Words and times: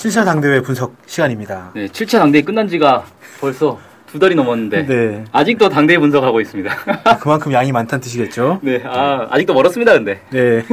7차 0.00 0.24
당대회 0.24 0.62
분석 0.62 0.94
시간입니다. 1.04 1.72
네, 1.74 1.86
7차 1.86 2.18
당대회 2.18 2.40
끝난 2.40 2.66
지가 2.66 3.04
벌써 3.38 3.78
두 4.06 4.18
달이 4.18 4.34
넘었는데 4.34 4.86
네 4.86 5.24
아직도 5.30 5.68
당대회 5.68 5.98
분석하고 5.98 6.40
있습니다. 6.40 6.74
그만큼 7.20 7.52
양이 7.52 7.70
많다는 7.70 8.00
뜻이겠죠. 8.00 8.60
네, 8.64 8.82
아, 8.86 9.26
아직도 9.28 9.52
멀었습니다. 9.52 9.92
근데. 9.92 10.22
네. 10.30 10.64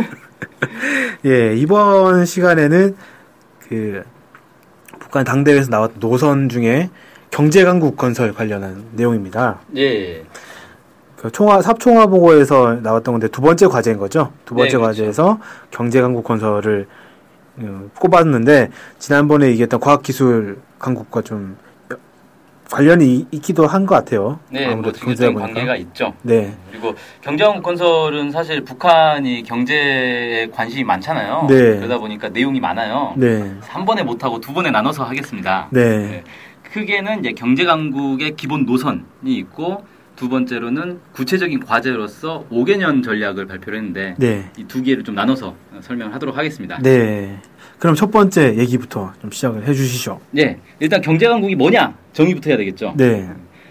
예 1.26 1.55
이번 1.58 2.26
시간에는 2.26 2.95
그 3.68 4.04
북한 4.98 5.26
당대회에서 5.26 5.71
나왔던 5.71 5.99
노선 5.99 6.48
중에 6.48 6.90
경제 7.30 7.66
강국 7.66 7.98
건설 7.98 8.34
관련한 8.34 8.85
내용입니다. 8.94 9.59
예. 9.76 10.23
그 11.18 11.30
총화 11.32 11.62
삽총화 11.62 12.05
보고에서 12.05 12.76
나왔던 12.82 13.16
건데 13.16 13.27
두 13.27 13.41
번째 13.41 13.68
과제인 13.68 13.98
거죠. 13.98 14.32
두 14.46 14.55
번째 14.55 14.77
네, 14.77 14.77
그렇죠. 14.77 14.88
과제에서 14.88 15.40
경제 15.70 15.99
강국 15.99 16.23
건설을 16.23 16.88
음, 16.90 16.97
꼽았는데 18.00 18.70
지난번에 19.00 19.48
얘기했던 19.50 19.80
과학기술 19.80 20.60
강국과 20.80 21.22
좀 21.22 21.58
여- 21.92 21.98
관련이 22.70 23.06
이- 23.16 23.26
있기도 23.32 23.66
한 23.66 23.86
것 23.86 23.96
같아요. 23.96 24.40
네, 24.50 24.66
뭐 24.66 24.74
아무래도 24.74 24.92
직접적인. 24.98 25.40
관계가 25.40 25.76
있죠. 25.77 26.14
네, 26.22 26.54
그리고 26.70 26.94
경제왕국 27.22 27.64
건설은 27.64 28.32
사실 28.32 28.64
북한이 28.64 29.44
경제에 29.44 30.48
관심이 30.48 30.84
많잖아요. 30.84 31.48
네. 31.49 31.77
그러다 31.77 31.98
보니까 31.98 32.30
내용이 32.30 32.60
많아요. 32.60 33.14
네, 33.18 33.54
한 33.62 33.86
번에 33.86 34.04
못 34.04 34.24
하고 34.24 34.40
두 34.40 34.54
번에 34.54 34.70
나눠서 34.70 35.04
하겠습니다. 35.05 35.68
네, 35.71 36.24
크게는 36.74 37.21
이제 37.21 37.32
경제강국의 37.32 38.36
기본 38.36 38.66
노선이 38.66 39.02
있고 39.26 39.84
두 40.18 40.27
번째로는 40.29 40.99
구체적인 41.13 41.62
과제로서 41.62 42.46
5개년 42.51 43.04
전략을 43.04 43.46
발표를 43.46 43.79
했는데 43.79 44.15
네, 44.18 44.49
이 44.57 44.63
두 44.68 44.82
개를 44.82 45.04
좀 45.04 45.15
나눠서 45.15 45.55
설명을 45.79 46.13
하도록 46.15 46.35
하겠습니다. 46.35 46.79
네. 46.82 47.37
그럼 47.79 47.96
첫 47.96 48.09
번째 48.12 48.57
얘기부터 48.57 49.13
좀 49.21 49.29
시작을 49.32 49.65
해 49.68 49.74
주시죠. 49.74 50.20
네, 50.32 50.59
일단 50.79 50.99
경제 51.01 51.27
강국이 51.27 51.55
뭐냐 51.55 51.96
정의부터 52.13 52.49
해야 52.49 52.57
되겠죠. 52.57 52.96
네, 52.98 53.29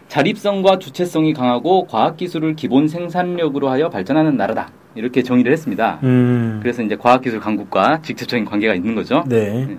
자립성과 0.08 0.78
주체성이 0.78 1.34
강하고 1.34 1.86
과학 1.88 2.16
기술을 2.16 2.54
기본 2.54 2.86
생산력으로 2.86 3.68
하여 3.68 3.90
발전하는 3.90 4.36
나라다. 4.36 4.70
이렇게 4.94 5.22
정의를 5.22 5.52
했습니다. 5.52 5.98
음, 6.04 6.60
그래서 6.62 6.82
이제 6.82 6.96
과학 6.96 7.20
기술 7.20 7.40
강국과 7.40 8.00
직접적인 8.02 8.44
관계가 8.46 8.74
있는 8.74 8.94
거죠. 8.94 9.24
네, 9.26 9.76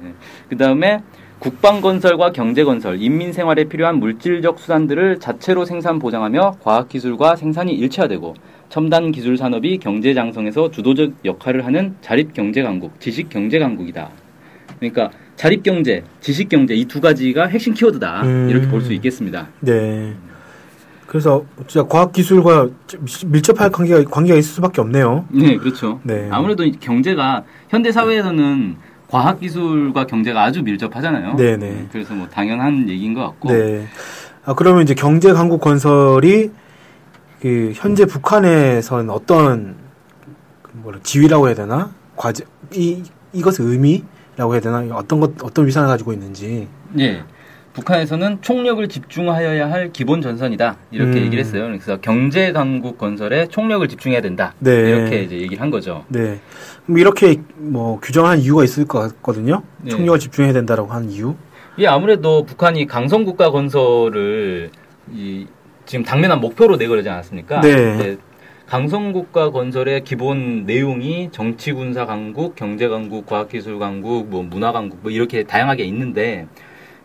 그 0.49 0.57
다음에 0.57 1.01
국방건설과 1.39 2.31
경제건설, 2.31 3.01
인민생활에 3.01 3.65
필요한 3.65 3.99
물질적 3.99 4.59
수단들을 4.59 5.19
자체로 5.19 5.65
생산 5.65 5.99
보장하며 5.99 6.57
과학기술과 6.63 7.35
생산이 7.35 7.73
일체화되고 7.73 8.33
첨단 8.69 9.11
기술 9.11 9.37
산업이 9.37 9.77
경제 9.77 10.13
장성에서 10.13 10.71
주도적 10.71 11.13
역할을 11.25 11.65
하는 11.65 11.95
자립 12.01 12.33
경제 12.33 12.63
강국, 12.63 12.99
지식 12.99 13.29
경제 13.29 13.59
강국이다. 13.59 14.09
그러니까 14.79 15.11
자립 15.35 15.63
경제, 15.63 16.03
지식 16.21 16.49
경제 16.49 16.73
이 16.73 16.85
두 16.85 16.99
가지가 16.99 17.45
핵심 17.47 17.73
키워드다. 17.73 18.23
음. 18.23 18.47
이렇게 18.49 18.67
볼 18.67 18.81
수 18.81 18.91
있겠습니다. 18.93 19.47
네. 19.59 20.13
그래서 21.05 21.45
진짜 21.67 21.87
과학 21.87 22.11
기술과 22.11 22.67
밀접한 23.27 23.71
관계가, 23.71 24.03
관계가 24.09 24.37
있을 24.37 24.55
수밖에 24.55 24.81
없네요. 24.81 25.25
네, 25.31 25.55
그렇죠. 25.55 26.01
네. 26.03 26.27
아무래도 26.31 26.65
이 26.65 26.71
경제가 26.71 27.43
현대 27.69 27.91
사회에서는 27.93 28.75
과학 29.09 29.39
기술과 29.39 30.05
경제가 30.05 30.43
아주 30.43 30.61
밀접하잖아요. 30.63 31.35
네, 31.35 31.57
네. 31.57 31.87
그래서 31.91 32.13
뭐 32.13 32.27
당연한 32.27 32.89
얘기인 32.89 33.13
것 33.13 33.21
같고. 33.21 33.51
네. 33.51 33.87
아, 34.45 34.53
그러면 34.53 34.83
이제 34.83 34.93
경제 34.93 35.33
강국 35.33 35.61
건설이 35.61 36.51
그 37.41 37.71
현재 37.75 38.05
북한에서는 38.05 39.09
어떤 39.09 39.75
그 40.61 40.71
뭐라 40.73 40.99
지위라고 41.03 41.47
해야 41.47 41.55
되나? 41.55 41.91
과제 42.15 42.45
이 42.73 43.03
이것의 43.33 43.69
의미라고 43.69 44.53
해야 44.53 44.61
되나? 44.61 44.79
어떤 44.95 45.19
것 45.19 45.31
어떤 45.43 45.67
위상을 45.67 45.87
가지고 45.87 46.13
있는지. 46.13 46.67
예. 46.99 47.23
북한에서는 47.77 48.39
총력을 48.41 48.87
집중하여야 48.87 49.69
할 49.69 49.91
기본 49.93 50.21
전선이다 50.21 50.77
이렇게 50.89 51.19
음. 51.19 51.25
얘기를 51.25 51.39
했어요. 51.39 51.67
그래서 51.67 51.97
경제 52.01 52.51
강국 52.51 52.97
건설에 52.97 53.47
총력을 53.47 53.87
집중해야 53.87 54.21
된다 54.21 54.55
네. 54.57 54.71
이렇게 54.71 55.21
이제 55.21 55.35
얘기를 55.37 55.61
한 55.61 55.69
거죠. 55.69 56.03
네. 56.07 56.39
그럼 56.85 56.97
이렇게 56.97 57.39
뭐 57.55 57.99
규정한 57.99 58.39
이유가 58.39 58.63
있을 58.63 58.85
것 58.85 58.99
같거든요. 58.99 59.61
네. 59.83 59.91
총력을 59.91 60.19
집중해야 60.19 60.53
된다라고 60.53 60.91
하는 60.91 61.11
이유. 61.11 61.35
이 61.77 61.85
아무래도 61.85 62.43
북한이 62.45 62.87
강성 62.87 63.23
국가 63.23 63.51
건설을 63.51 64.71
이 65.13 65.45
지금 65.85 66.03
당면한 66.03 66.41
목표로 66.41 66.77
내걸지 66.77 67.07
않았습니까? 67.07 67.61
네. 67.61 67.75
근데 67.75 68.17
강성 68.65 69.13
국가 69.13 69.51
건설의 69.51 70.03
기본 70.03 70.65
내용이 70.65 71.29
정치 71.31 71.71
군사 71.73 72.07
강국, 72.07 72.55
경제 72.55 72.87
강국, 72.87 73.27
과학 73.27 73.49
기술 73.49 73.77
강국, 73.77 74.29
뭐 74.29 74.41
문화 74.41 74.71
강국 74.71 74.99
뭐 75.03 75.11
이렇게 75.11 75.43
다양하게 75.43 75.83
있는데 75.83 76.47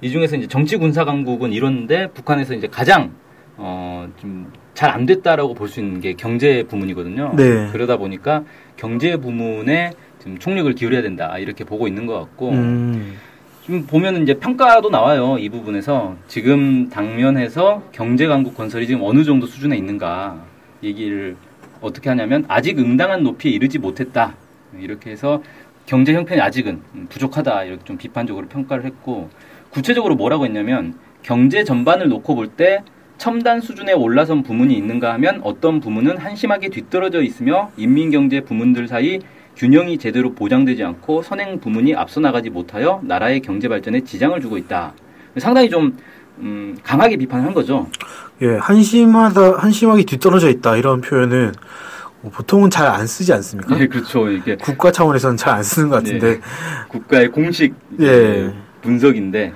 이 0.03 0.11
중에서 0.11 0.37
이제 0.37 0.47
정치 0.49 0.77
군사 0.77 1.05
강국은 1.05 1.53
이런데 1.53 2.09
북한에서 2.09 2.55
이제 2.55 2.67
가장 2.69 3.13
어 3.57 4.07
좀 4.21 4.51
잘 4.75 4.91
안 4.91 5.05
됐다라고 5.05 5.53
볼 5.55 5.69
수 5.69 5.81
있는 5.81 6.01
게 6.01 6.15
경제 6.15 6.63
부문이거든요. 6.65 7.35
네. 7.37 7.69
그러다 7.73 7.99
보니까 7.99 8.43
경제 8.77 9.17
부문에 9.19 9.93
지금 10.19 10.39
총력을 10.39 10.73
기울여야 10.75 11.03
된다 11.03 11.37
이렇게 11.39 11.63
보고 11.65 11.87
있는 11.87 12.07
것 12.07 12.19
같고 12.19 12.51
음. 12.53 13.17
지금 13.65 13.87
보면은 13.87 14.23
이제 14.23 14.35
평가도 14.35 14.89
나와요. 14.89 15.37
이 15.39 15.51
부분에서 15.51 16.17
지금 16.27 16.89
당면에서 16.89 17.83
경제 17.93 18.27
강국 18.27 18.57
건설이 18.57 18.87
지금 18.87 19.03
어느 19.05 19.25
정도 19.25 19.47
수준에 19.47 19.77
있는가 19.77 20.43
얘기를 20.83 21.37
어떻게 21.83 22.09
하냐면 22.09 22.45
아직 22.49 22.79
응당한 22.79 23.23
높이에 23.23 23.53
이르지 23.53 23.79
못했다. 23.79 24.35
이렇게 24.81 25.11
해서 25.11 25.43
경제 25.85 26.15
형편이 26.15 26.41
아직은 26.41 26.81
부족하다. 27.11 27.65
이렇게 27.65 27.85
좀 27.85 27.99
비판적으로 27.99 28.49
평가를 28.49 28.87
했고 28.87 29.29
구체적으로 29.73 30.15
뭐라고 30.15 30.45
했냐면 30.45 30.95
경제 31.23 31.65
전반을 31.65 32.09
놓고 32.09 32.35
볼 32.35 32.49
때 32.57 32.83
첨단 33.19 33.61
수준에 33.61 33.93
올라선 33.93 34.43
부문이 34.43 34.75
있는가 34.75 35.13
하면 35.15 35.41
어떤 35.45 35.79
부문은 35.81 36.19
한심하게 36.19 36.71
뒤떨어져 36.71 37.23
있으며 37.23 37.71
인민경제 37.77 38.41
부문들 38.41 38.89
사이 38.89 39.21
균형이 39.57 39.99
제대로 39.99 40.33
보장되지 40.35 40.83
않고 40.83 41.23
선행 41.23 41.61
부문이 41.61 41.95
앞서 41.95 42.21
나가지 42.21 42.51
못하여 42.51 43.01
나라의 43.05 43.41
경제 43.41 43.69
발전에 43.69 44.01
지장을 44.01 44.41
주고 44.41 44.57
있다. 44.59 44.93
상당히 45.39 45.71
좀 45.71 45.97
음, 46.39 46.77
강하게 46.83 47.17
비판한 47.17 47.55
거죠. 47.55 47.87
예, 48.41 48.57
한심하다, 48.57 49.59
한심하게 49.59 50.03
뒤떨어져 50.05 50.49
있다 50.49 50.77
이런 50.77 51.01
표현은 51.01 51.53
뭐 52.23 52.31
보통은 52.33 52.71
잘 52.71 52.89
안 52.89 53.07
쓰지 53.07 53.33
않습니까? 53.35 53.77
네, 53.77 53.87
그렇죠. 53.87 54.29
이게 54.31 54.57
국가 54.57 54.91
차원에서는 54.91 55.37
잘 55.37 55.55
안 55.55 55.63
쓰는 55.63 55.91
것 55.91 55.97
같은데. 56.03 56.41
국가의 56.89 57.29
공식 57.29 57.75
예. 58.01 58.53
분석인데 58.81 59.53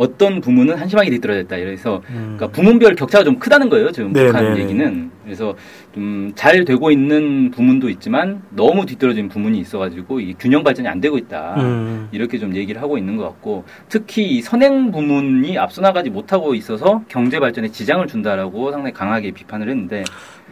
어떤 0.00 0.40
부문은 0.40 0.76
한심하게 0.76 1.10
뒤떨어졌다. 1.10 1.54
이래서 1.58 2.00
음. 2.08 2.36
그러니까 2.38 2.48
부문별 2.48 2.94
격차가 2.94 3.22
좀 3.22 3.38
크다는 3.38 3.68
거예요. 3.68 3.92
지금 3.92 4.14
네, 4.14 4.26
북한 4.26 4.54
네. 4.54 4.62
얘기는 4.62 5.10
그래서 5.24 5.54
좀 5.94 6.32
잘 6.34 6.64
되고 6.64 6.90
있는 6.90 7.50
부문도 7.50 7.90
있지만 7.90 8.42
너무 8.50 8.86
뒤떨어진 8.86 9.28
부문이 9.28 9.58
있어가지고 9.58 10.20
이 10.20 10.34
균형 10.38 10.64
발전이 10.64 10.88
안 10.88 11.00
되고 11.00 11.18
있다. 11.18 11.56
음. 11.58 12.08
이렇게 12.12 12.38
좀 12.38 12.56
얘기를 12.56 12.80
하고 12.80 12.96
있는 12.96 13.18
것 13.18 13.24
같고 13.24 13.64
특히 13.90 14.36
이 14.36 14.40
선행 14.40 14.90
부문이 14.90 15.58
앞서 15.58 15.82
나가지 15.82 16.08
못하고 16.08 16.54
있어서 16.54 17.02
경제 17.08 17.38
발전에 17.38 17.68
지장을 17.68 18.06
준다라고 18.06 18.72
상당히 18.72 18.94
강하게 18.94 19.32
비판을 19.32 19.68
했는데 19.68 20.04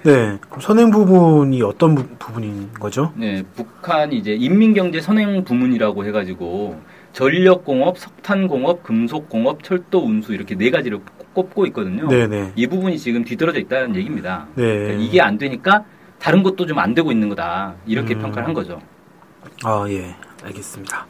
네. 0.03 0.37
그럼 0.41 0.61
선행 0.61 0.91
부분이 0.91 1.63
어떤 1.63 1.95
부, 1.95 2.07
부분인 2.19 2.69
거죠? 2.75 3.13
네, 3.17 3.43
북한이 3.55 4.17
이제 4.17 4.35
인민경제 4.35 5.01
선행 5.01 5.43
부문이라고 5.45 6.05
해가지고 6.05 6.79
전력공업, 7.13 7.99
석탄공업, 7.99 8.83
금속공업, 8.83 9.63
철도 9.63 10.05
운수 10.05 10.33
이렇게 10.35 10.55
네 10.55 10.71
가지를 10.71 11.01
꼽고 11.33 11.67
있거든요. 11.67 12.09
네네. 12.09 12.53
이 12.57 12.67
부분이 12.67 12.99
지금 12.99 13.25
뒤떨어져 13.25 13.59
있다는 13.61 13.97
얘기입니다. 13.97 14.47
네. 14.55 14.63
그러니까 14.65 15.03
이게 15.03 15.21
안 15.21 15.39
되니까 15.39 15.85
다른 16.19 16.43
것도 16.43 16.67
좀 16.67 16.79
안 16.79 16.95
되고 16.95 17.11
있는 17.13 17.29
거다 17.29 17.75
이렇게 17.87 18.15
음. 18.15 18.21
평가를 18.21 18.49
한 18.49 18.55
거죠. 18.55 18.81
아, 19.65 19.85
예. 19.89 20.15
알겠습니다. 20.45 21.07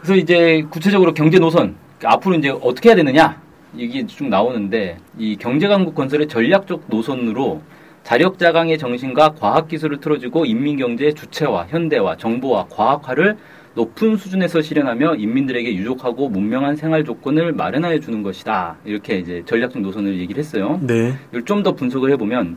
그래서 0.00 0.16
이제 0.16 0.64
구체적으로 0.70 1.14
경제 1.14 1.38
노선 1.38 1.76
앞으로 2.02 2.34
이제 2.36 2.50
어떻게 2.50 2.88
해야 2.88 2.96
되느냐 2.96 3.40
이게 3.76 4.04
쭉 4.06 4.28
나오는데 4.28 4.98
이 5.18 5.36
경제 5.36 5.68
강국 5.68 5.94
건설의 5.94 6.26
전략적 6.28 6.84
노선으로 6.88 7.62
자력 8.02 8.38
자강의 8.38 8.78
정신과 8.78 9.34
과학 9.38 9.68
기술을 9.68 10.00
틀어주고 10.00 10.44
인민 10.44 10.76
경제의 10.76 11.14
주체화, 11.14 11.66
현대화, 11.68 12.16
정보화, 12.16 12.66
과학화를 12.68 13.36
높은 13.74 14.16
수준에서 14.16 14.60
실현하며 14.60 15.16
인민들에게 15.16 15.74
유족하고 15.76 16.28
문명한 16.28 16.76
생활 16.76 17.04
조건을 17.04 17.52
마련하여 17.52 18.00
주는 18.00 18.22
것이다. 18.22 18.76
이렇게 18.84 19.18
이제 19.18 19.42
전략적 19.46 19.80
노선을 19.80 20.18
얘기를 20.18 20.38
했어요. 20.40 20.78
네. 20.82 21.14
이걸 21.30 21.44
좀 21.44 21.62
더 21.62 21.72
분석을 21.72 22.10
해보면 22.12 22.56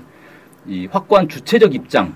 이 0.68 0.88
확고한 0.92 1.30
주체적 1.30 1.76
입장을 1.76 2.12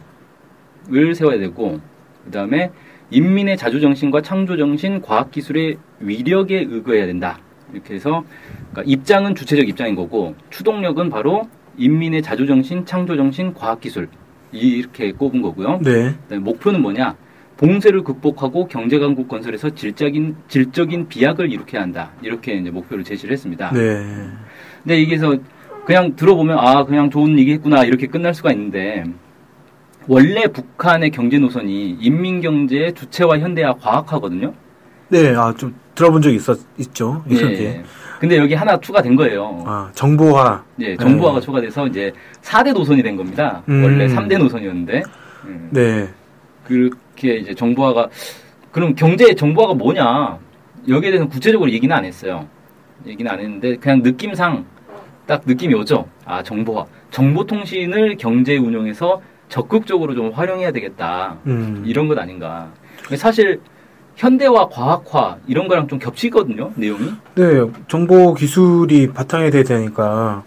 세워야 1.13 1.37
되고 1.37 1.79
그 2.25 2.31
다음에 2.31 2.71
인민의 3.11 3.57
자주 3.57 3.79
정신과 3.79 4.21
창조 4.21 4.57
정신, 4.57 5.01
과학 5.01 5.31
기술의 5.31 5.77
위력에 5.99 6.65
의거해야 6.67 7.05
된다. 7.05 7.39
이렇게 7.71 7.93
해서 7.93 8.23
그러니까 8.71 8.91
입장은 8.91 9.35
주체적 9.35 9.69
입장인 9.69 9.95
거고 9.95 10.35
추동력은 10.49 11.09
바로 11.09 11.47
인민의 11.77 12.23
자주 12.23 12.47
정신, 12.47 12.85
창조 12.85 13.15
정신, 13.15 13.53
과학 13.53 13.79
기술 13.81 14.09
이렇게 14.51 15.11
꼽은 15.11 15.41
거고요. 15.43 15.79
네. 15.83 16.15
목표는 16.37 16.81
뭐냐? 16.81 17.15
봉쇄를 17.59 18.03
극복하고 18.03 18.67
경제 18.67 18.97
강국 18.99 19.27
건설에서 19.27 19.69
질적인 19.69 20.37
질적인 20.47 21.09
비약을 21.09 21.51
일으켜야 21.51 21.81
한다. 21.81 22.11
이렇게 22.21 22.53
이제 22.53 22.71
목표를 22.71 23.03
제시를 23.03 23.33
했습니다. 23.33 23.71
네. 23.73 24.01
근데 24.81 25.01
이게서 25.01 25.35
그냥 25.85 26.15
들어보면 26.15 26.57
아 26.57 26.85
그냥 26.85 27.09
좋은 27.09 27.37
얘기했구나 27.37 27.83
이렇게 27.83 28.07
끝날 28.07 28.33
수가 28.33 28.51
있는데 28.53 29.03
원래 30.07 30.47
북한의 30.47 31.09
경제 31.09 31.37
노선이 31.37 31.97
인민 31.99 32.39
경제의 32.39 32.93
주체화 32.93 33.39
현대화 33.39 33.73
과학화거든요. 33.73 34.53
네. 35.09 35.35
아, 35.35 35.53
좀 35.57 35.75
들어본 35.95 36.21
적이 36.21 36.37
있었, 36.37 36.59
있죠. 36.77 37.23
이렇게. 37.27 37.63
예. 37.63 37.83
근데 38.19 38.37
여기 38.37 38.53
하나 38.53 38.79
추가된 38.79 39.15
거예요. 39.15 39.63
아, 39.65 39.89
정보화. 39.93 40.63
예, 40.79 40.95
정보화가 40.95 41.39
네. 41.39 41.45
추가돼서 41.45 41.87
이제 41.87 42.13
4대 42.41 42.73
노선이 42.73 43.01
된 43.01 43.15
겁니다. 43.15 43.63
음. 43.67 43.83
원래 43.83 44.07
3대 44.07 44.37
노선이었는데. 44.37 45.03
음. 45.45 45.69
네. 45.71 46.09
그렇게 46.69 47.37
이제 47.37 47.55
정보화가 47.55 48.09
그럼 48.71 48.93
경제 48.93 49.33
정보화가 49.33 49.73
뭐냐 49.73 50.37
여기에 50.87 51.11
대해서 51.11 51.27
구체적으로 51.27 51.71
얘기는 51.71 51.93
안 51.93 52.05
했어요. 52.05 52.47
얘기는 53.07 53.29
안 53.29 53.39
했는데 53.39 53.75
그냥 53.77 54.01
느낌상 54.03 54.65
딱 55.25 55.41
느낌이 55.45 55.73
오죠. 55.73 56.05
아 56.25 56.43
정보화, 56.43 56.85
정보통신을 57.09 58.17
경제 58.17 58.55
운영에서 58.57 59.21
적극적으로 59.49 60.13
좀 60.13 60.31
활용해야 60.31 60.71
되겠다. 60.71 61.37
음. 61.47 61.83
이런 61.85 62.07
것 62.07 62.17
아닌가. 62.19 62.71
사실 63.15 63.59
현대화, 64.15 64.67
과학화 64.67 65.37
이런 65.47 65.67
거랑 65.67 65.87
좀 65.87 65.97
겹치거든요. 65.97 66.71
내용이. 66.75 67.09
네. 67.35 67.65
정보 67.87 68.33
기술이 68.35 69.11
바탕이 69.11 69.49
돼야 69.49 69.63
되니까, 69.63 70.43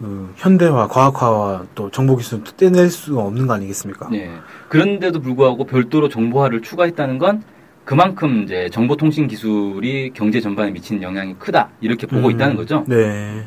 그, 0.00 0.32
현대화, 0.36 0.88
과학화와 0.88 1.66
또 1.74 1.90
정보 1.90 2.16
기술도 2.16 2.52
떼낼 2.52 2.88
수가 2.88 3.20
없는 3.20 3.46
거 3.46 3.52
아니겠습니까? 3.52 4.08
네. 4.10 4.30
그런데도 4.70 5.20
불구하고 5.20 5.64
별도로 5.64 6.08
정보화를 6.08 6.62
추가했다는 6.62 7.18
건 7.18 7.42
그만큼 7.84 8.44
이제 8.44 8.70
정보통신 8.72 9.28
기술이 9.28 10.12
경제 10.14 10.40
전반에 10.40 10.70
미치는 10.70 11.02
영향이 11.02 11.34
크다 11.38 11.68
이렇게 11.82 12.06
보고 12.06 12.28
음. 12.28 12.30
있다는 12.30 12.56
거죠. 12.56 12.84
네. 12.88 13.44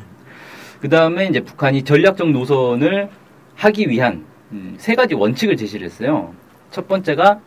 그 0.80 0.88
다음에 0.88 1.26
이제 1.26 1.40
북한이 1.40 1.82
전략적 1.82 2.30
노선을 2.30 3.08
하기 3.56 3.88
위한 3.88 4.24
음, 4.52 4.76
세 4.78 4.94
가지 4.94 5.14
원칙을 5.14 5.56
제시를 5.56 5.84
했어요. 5.86 6.34
첫 6.70 6.86
번째가 6.86 7.40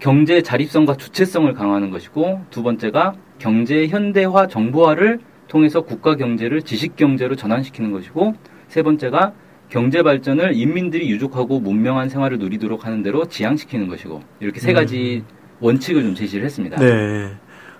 경제 0.00 0.42
자립성과 0.42 0.96
주체성을 0.96 1.52
강화하는 1.54 1.90
것이고 1.90 2.40
두 2.50 2.64
번째가 2.64 3.14
경제 3.38 3.86
현대화 3.86 4.48
정보화를 4.48 5.20
통해서 5.48 5.80
국가 5.80 6.14
경제를 6.16 6.62
지식 6.62 6.94
경제로 6.96 7.34
전환시키는 7.34 7.90
것이고 7.90 8.34
세 8.68 8.82
번째가 8.82 9.32
경제 9.70 10.02
발전을 10.02 10.54
인민들이 10.54 11.10
유족하고 11.10 11.60
문명한 11.60 12.08
생활을 12.08 12.38
누리도록 12.38 12.86
하는 12.86 13.02
대로 13.02 13.26
지향시키는 13.26 13.88
것이고 13.88 14.22
이렇게 14.40 14.60
세 14.60 14.72
가지 14.72 15.24
원칙을 15.60 16.02
좀 16.02 16.14
제시를 16.14 16.44
했습니다. 16.44 16.76
네. 16.78 17.30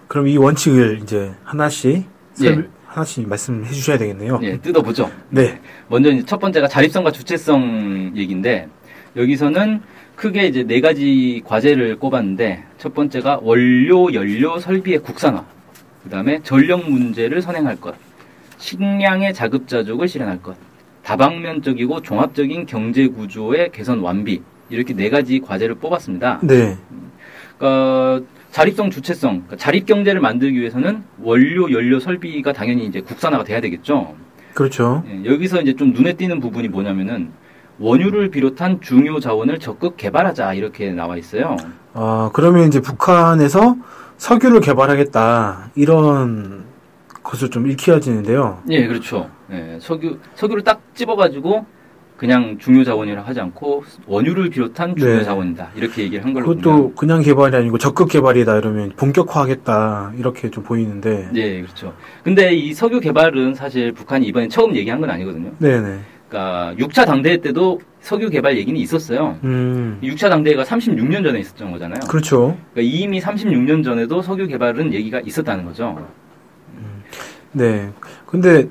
그럼 0.09 0.27
이 0.29 0.37
원칙을 0.37 1.01
이제 1.03 1.33
하나씩, 1.45 2.05
예. 2.43 2.55
설- 2.55 2.71
하나씩 2.87 3.29
말씀해 3.29 3.71
주셔야 3.71 3.99
되겠네요. 3.99 4.41
예, 4.43 4.57
뜯어보죠. 4.59 5.11
네. 5.31 5.61
먼저 5.89 6.11
첫 6.25 6.39
번째가 6.39 6.69
자립성과 6.69 7.13
주체성 7.13 8.13
얘기인데 8.17 8.69
여기서는 9.17 9.81
크게 10.17 10.47
이제 10.47 10.65
네 10.65 10.81
가지 10.81 11.43
과제를 11.45 11.99
꼽았는데 11.99 12.65
첫 12.79 12.95
번째가 12.95 13.41
원료 13.43 14.13
연료 14.15 14.59
설비의 14.59 15.01
국산화, 15.01 15.45
그 16.09 16.11
다음에 16.11 16.41
전력 16.43 16.89
문제를 16.89 17.43
선행할 17.43 17.77
것, 17.77 17.95
식량의 18.57 19.35
자급자족을 19.35 20.09
실현할 20.09 20.41
것, 20.41 20.57
다방면적이고 21.03 22.01
종합적인 22.01 22.65
경제 22.65 23.07
구조의 23.09 23.73
개선 23.73 24.01
완비 24.01 24.41
이렇게 24.71 24.95
네 24.95 25.11
가지 25.11 25.39
과제를 25.39 25.75
뽑았습니다. 25.75 26.41
네. 26.43 26.79
그러니까 27.59 28.27
자립성 28.53 28.89
주체성, 28.89 29.33
그러니까 29.33 29.57
자립 29.57 29.85
경제를 29.85 30.23
만들기 30.23 30.59
위해서는 30.59 31.05
원료 31.21 31.71
연료 31.71 32.01
설비가 32.01 32.55
당연히 32.55 32.87
이제 32.87 33.03
국산화가 33.03 33.45
돼야 33.45 33.61
되겠죠. 33.61 34.15
그렇죠. 34.55 35.05
예, 35.07 35.31
여기서 35.31 35.61
이제 35.61 35.77
좀 35.77 35.93
눈에 35.93 36.15
띄는 36.15 36.41
부분이 36.41 36.69
뭐냐면은 36.69 37.33
원유를 37.81 38.31
비롯한 38.31 38.81
중요 38.81 39.21
자원을 39.21 39.59
적극 39.59 39.99
개발하자 39.99 40.55
이렇게 40.55 40.91
나와 40.91 41.19
있어요. 41.19 41.57
아, 41.93 42.31
그러면 42.33 42.67
이제 42.67 42.81
북한에서 42.81 43.77
석유를 44.19 44.61
개발하겠다. 44.61 45.71
이런 45.75 46.65
것을 47.23 47.51
좀 47.51 47.69
읽혀지는데요. 47.71 48.63
예, 48.69 48.87
그렇죠. 48.87 49.31
예, 49.51 49.79
석유 49.81 50.19
석유를 50.35 50.63
딱 50.65 50.83
집어가지고 50.95 51.67
그냥 52.17 52.59
중요 52.59 52.83
자원이라 52.83 53.23
하지 53.23 53.41
않고 53.41 53.85
원유를 54.07 54.51
비롯한 54.51 54.97
중요 54.97 55.19
네. 55.19 55.25
자원이다 55.25 55.71
이렇게 55.77 56.03
얘기를 56.03 56.25
한 56.25 56.35
걸로 56.35 56.49
그것도 56.49 56.71
보면. 56.71 56.95
그냥 56.97 57.23
개발이 57.23 57.55
아니고 57.55 57.79
적극 57.79 58.09
개발이다 58.09 58.59
이러면 58.59 58.93
본격화하겠다. 58.97 60.15
이렇게 60.19 60.51
좀 60.51 60.65
보이는데. 60.65 61.31
예, 61.35 61.63
그렇죠. 61.63 61.95
근데 62.25 62.55
이 62.55 62.75
석유 62.75 62.99
개발은 63.01 63.55
사실 63.55 63.93
북한이 63.93 64.27
이번에 64.27 64.49
처음 64.49 64.75
얘기한 64.75 65.01
건 65.01 65.11
아니거든요. 65.11 65.53
네네. 65.59 66.01
그러니까 66.29 66.75
6차 66.79 67.07
당대회 67.07 67.39
때도 67.39 67.81
석유 68.01 68.31
개발 68.31 68.57
얘기는 68.57 68.79
있었어요. 68.79 69.39
음. 69.45 69.99
6차 70.03 70.29
당대회가 70.29 70.63
36년 70.63 71.23
전에 71.25 71.41
있었던 71.41 71.71
거잖아요. 71.73 72.01
그렇죠. 72.09 72.57
그러니까 72.75 72.97
이미 72.97 73.21
36년 73.21 73.83
전에도 73.83 74.23
석유 74.23 74.47
개발은 74.47 74.93
얘기가 74.93 75.21
있었다는 75.21 75.65
거죠. 75.65 75.99
네. 77.53 77.91
근데 78.27 78.69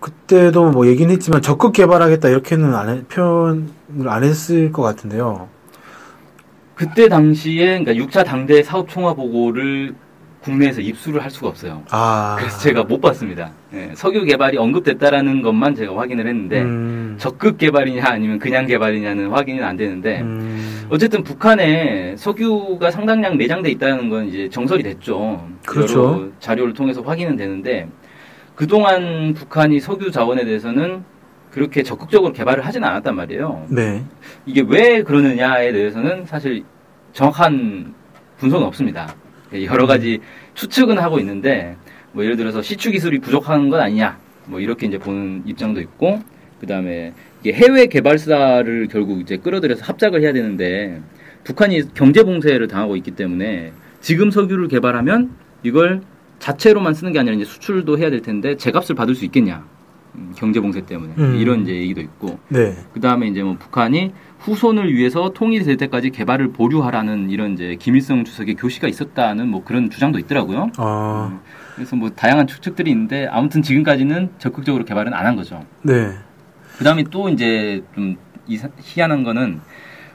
그때도 0.00 0.70
뭐 0.70 0.86
얘기는 0.86 1.10
했지만 1.12 1.40
적극 1.42 1.72
개발하겠다 1.72 2.28
이렇게는 2.28 2.74
안 2.74 2.88
해- 2.88 3.04
표현을 3.04 3.64
안 4.08 4.24
했을 4.24 4.72
것 4.72 4.82
같은데요. 4.82 5.48
그때 6.74 7.08
당시에 7.08 7.82
그러니까 7.82 7.92
6차 8.04 8.24
당대 8.24 8.62
사업 8.62 8.88
총화 8.88 9.14
보고를 9.14 9.94
국내에서 10.46 10.80
입수를 10.80 11.22
할 11.24 11.30
수가 11.30 11.48
없어요. 11.48 11.82
아. 11.90 12.36
그래서 12.38 12.58
제가 12.60 12.84
못 12.84 13.00
봤습니다. 13.00 13.50
예, 13.74 13.90
석유 13.94 14.24
개발이 14.24 14.56
언급됐다라는 14.56 15.42
것만 15.42 15.74
제가 15.74 15.98
확인을 15.98 16.28
했는데 16.28 16.62
음. 16.62 17.16
적극 17.18 17.58
개발이냐 17.58 18.04
아니면 18.06 18.38
그냥 18.38 18.64
개발이냐는 18.66 19.30
확인은 19.30 19.64
안 19.64 19.76
되는데 19.76 20.20
음. 20.20 20.86
어쨌든 20.88 21.24
북한에 21.24 22.14
석유가 22.16 22.92
상당량 22.92 23.36
내장돼 23.36 23.70
있다는 23.72 24.08
건 24.08 24.28
이제 24.28 24.48
정설이 24.48 24.84
됐죠. 24.84 25.48
그렇죠. 25.66 26.04
여러 26.04 26.28
자료를 26.38 26.74
통해서 26.74 27.02
확인은 27.02 27.34
되는데 27.34 27.88
그동안 28.54 29.34
북한이 29.34 29.80
석유 29.80 30.12
자원에 30.12 30.44
대해서는 30.44 31.02
그렇게 31.50 31.82
적극적으로 31.82 32.32
개발을 32.32 32.64
하진 32.64 32.84
않았단 32.84 33.16
말이에요. 33.16 33.66
네. 33.68 34.04
이게 34.44 34.62
왜 34.66 35.02
그러느냐에 35.02 35.72
대해서는 35.72 36.24
사실 36.24 36.62
정확한 37.12 37.94
분석은 38.38 38.64
없습니다. 38.66 39.08
여러 39.52 39.86
가지 39.86 40.20
추측은 40.54 40.98
하고 40.98 41.18
있는데 41.18 41.76
뭐 42.12 42.24
예를 42.24 42.36
들어서 42.36 42.62
시추 42.62 42.90
기술이 42.90 43.20
부족한 43.20 43.68
건 43.68 43.80
아니냐 43.80 44.18
뭐 44.46 44.60
이렇게 44.60 44.86
이제 44.86 44.98
보는 44.98 45.42
입장도 45.46 45.80
있고 45.80 46.22
그 46.60 46.66
다음에 46.66 47.12
이게 47.40 47.52
해외 47.52 47.86
개발사를 47.86 48.88
결국 48.88 49.20
이제 49.20 49.36
끌어들여서 49.36 49.84
합작을 49.84 50.22
해야 50.22 50.32
되는데 50.32 51.00
북한이 51.44 51.94
경제 51.94 52.22
봉쇄를 52.24 52.66
당하고 52.68 52.96
있기 52.96 53.12
때문에 53.12 53.72
지금 54.00 54.30
석유를 54.30 54.68
개발하면 54.68 55.30
이걸 55.62 56.02
자체로만 56.38 56.94
쓰는 56.94 57.12
게 57.12 57.18
아니라 57.18 57.36
이제 57.36 57.44
수출도 57.44 57.98
해야 57.98 58.10
될 58.10 58.22
텐데 58.22 58.56
제값을 58.56 58.94
받을 58.94 59.14
수 59.14 59.24
있겠냐 59.24 59.64
음, 60.16 60.32
경제 60.36 60.60
봉쇄 60.60 60.84
때문에 60.84 61.14
음. 61.18 61.36
이런 61.36 61.62
이제 61.62 61.72
얘기도 61.72 62.00
있고 62.00 62.38
네. 62.48 62.74
그 62.92 63.00
다음에 63.00 63.28
이제 63.28 63.42
뭐 63.42 63.56
북한이 63.58 64.12
후손을 64.40 64.94
위해서 64.94 65.30
통일이 65.30 65.64
될 65.64 65.76
때까지 65.76 66.10
개발을 66.10 66.52
보류하라는 66.52 67.30
이런 67.30 67.54
이제 67.54 67.76
김일성 67.78 68.24
주석의 68.24 68.54
교시가 68.56 68.86
있었다는 68.88 69.48
뭐 69.48 69.64
그런 69.64 69.90
주장도 69.90 70.18
있더라고요. 70.20 70.70
아. 70.76 71.38
그래서 71.74 71.96
뭐 71.96 72.10
다양한 72.10 72.46
추측들이 72.46 72.90
있는데 72.90 73.26
아무튼 73.30 73.62
지금까지는 73.62 74.30
적극적으로 74.38 74.84
개발은 74.84 75.12
안 75.14 75.26
한 75.26 75.36
거죠. 75.36 75.64
네. 75.82 76.10
그 76.78 76.84
다음에 76.84 77.04
또 77.10 77.28
이제 77.28 77.82
좀 77.94 78.16
이사- 78.46 78.68
희한한 78.80 79.24
거는 79.24 79.60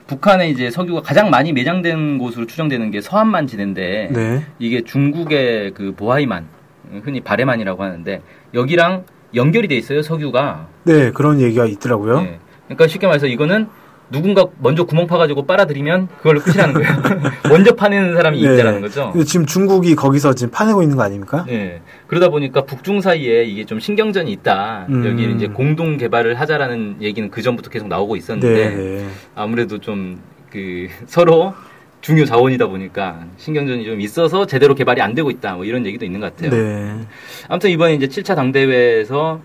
북한에 0.08 0.50
이제 0.50 0.70
석유가 0.70 1.02
가장 1.02 1.30
많이 1.30 1.52
매장된 1.54 2.18
곳으로 2.18 2.46
추정되는 2.46 2.92
게 2.92 3.02
서한만 3.02 3.48
지대인데 3.48 4.10
네. 4.14 4.46
이게 4.60 4.82
중국의 4.82 5.72
그 5.74 5.94
보하이만 5.96 6.46
흔히 7.04 7.22
바레만이라고 7.22 7.84
하는데 7.84 8.22
여기랑 8.54 9.06
연결이 9.36 9.68
돼 9.68 9.76
있어요 9.76 10.02
석유가 10.02 10.68
네. 10.84 11.12
그런 11.12 11.40
얘기가 11.42 11.66
있더라고요. 11.66 12.22
예. 12.22 12.40
그러니까 12.66 12.88
쉽게 12.88 13.08
말해서 13.08 13.28
이거는 13.28 13.68
누군가 14.12 14.46
먼저 14.60 14.84
구멍 14.84 15.08
파가지고 15.08 15.46
빨아들이면 15.46 16.10
그걸로 16.18 16.42
끝이라는 16.42 16.74
거예요. 16.74 16.92
먼저 17.50 17.74
파내는 17.76 18.16
사람이 18.16 18.42
네. 18.42 18.48
이익자라는 18.50 18.82
거죠. 18.82 19.14
지금 19.26 19.46
중국이 19.46 19.96
거기서 19.96 20.34
지금 20.34 20.52
파내고 20.52 20.82
있는 20.84 20.98
거 20.98 21.04
아닙니까? 21.04 21.46
네. 21.48 21.82
그러다 22.08 22.30
보니까 22.30 22.66
북중 22.66 23.02
사이에 23.02 23.46
이게 23.46 23.66
좀 23.66 23.80
신경전이 23.80 24.32
있다. 24.32 24.88
음. 24.90 25.06
여기 25.06 25.34
이제 25.34 25.48
공동 25.48 25.98
개발을 25.98 26.40
하자라는 26.40 26.98
얘기는 27.02 27.30
그 27.32 27.42
전부터 27.42 27.70
계속 27.70 27.88
나오고 27.88 28.16
있었는데 28.18 28.70
네, 28.70 28.76
네. 28.76 29.08
아무래도 29.36 29.80
좀 29.80 30.20
그 30.52 30.88
서로 31.08 31.54
중요 32.02 32.26
자원이다 32.26 32.68
보니까 32.68 33.26
신경전이 33.38 33.86
좀 33.86 34.02
있어서 34.02 34.46
제대로 34.46 34.74
개발이 34.76 35.02
안 35.02 35.14
되고 35.14 35.30
있다. 35.30 35.56
뭐 35.56 35.66
이런 35.66 35.86
얘기도 35.86 36.06
있는 36.06 36.20
것 36.20 36.36
같아요. 36.36 36.50
네. 36.52 37.06
아무튼 37.48 37.70
이번에 37.70 37.94
이제 37.94 38.08
7차 38.08 38.36
당대회에서 38.36 39.40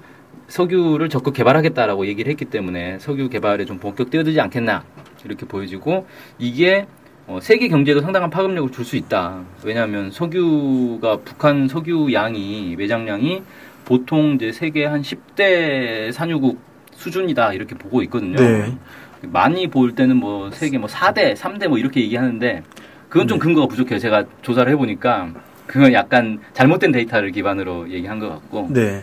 석유를 0.48 1.08
적극 1.08 1.32
개발하겠다라고 1.34 2.06
얘기를 2.06 2.30
했기 2.30 2.44
때문에 2.44 2.98
석유 2.98 3.28
개발에 3.28 3.64
좀 3.64 3.78
본격 3.78 4.10
뛰어들지 4.10 4.40
않겠나 4.40 4.84
이렇게 5.24 5.46
보여지고 5.46 6.06
이게 6.38 6.86
어, 7.26 7.40
세계 7.40 7.68
경제에도 7.68 8.00
상당한 8.00 8.30
파급력을 8.30 8.70
줄 8.70 8.84
수 8.84 8.94
있다. 8.96 9.42
왜냐하면 9.64 10.12
석유가 10.12 11.18
북한 11.24 11.66
석유 11.66 12.12
양이 12.12 12.76
매장량이 12.78 13.42
보통 13.84 14.34
이제 14.34 14.52
세계 14.52 14.84
한 14.84 15.02
10대 15.02 16.12
산유국 16.12 16.58
수준이다 16.92 17.52
이렇게 17.52 17.74
보고 17.74 18.02
있거든요. 18.02 18.36
네. 18.36 18.72
많이 19.22 19.66
볼 19.68 19.94
때는 19.96 20.16
뭐 20.16 20.50
세계 20.52 20.78
뭐 20.78 20.88
4대, 20.88 21.34
3대 21.34 21.66
뭐 21.66 21.78
이렇게 21.78 22.00
얘기하는데 22.00 22.62
그건 23.08 23.26
좀 23.26 23.38
네. 23.38 23.44
근거가 23.44 23.66
부족해요. 23.66 23.98
제가 23.98 24.24
조사를 24.42 24.70
해보니까 24.72 25.30
그건 25.66 25.92
약간 25.92 26.38
잘못된 26.52 26.92
데이터를 26.92 27.32
기반으로 27.32 27.90
얘기한 27.90 28.20
것 28.20 28.28
같고 28.28 28.68
네. 28.70 29.02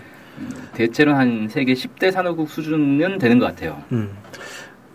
대체로 0.73 1.13
한 1.15 1.47
세계 1.49 1.73
10대 1.73 2.11
산업국 2.11 2.49
수준은 2.49 3.17
되는 3.19 3.39
것 3.39 3.45
같아요. 3.45 3.81
음. 3.91 4.09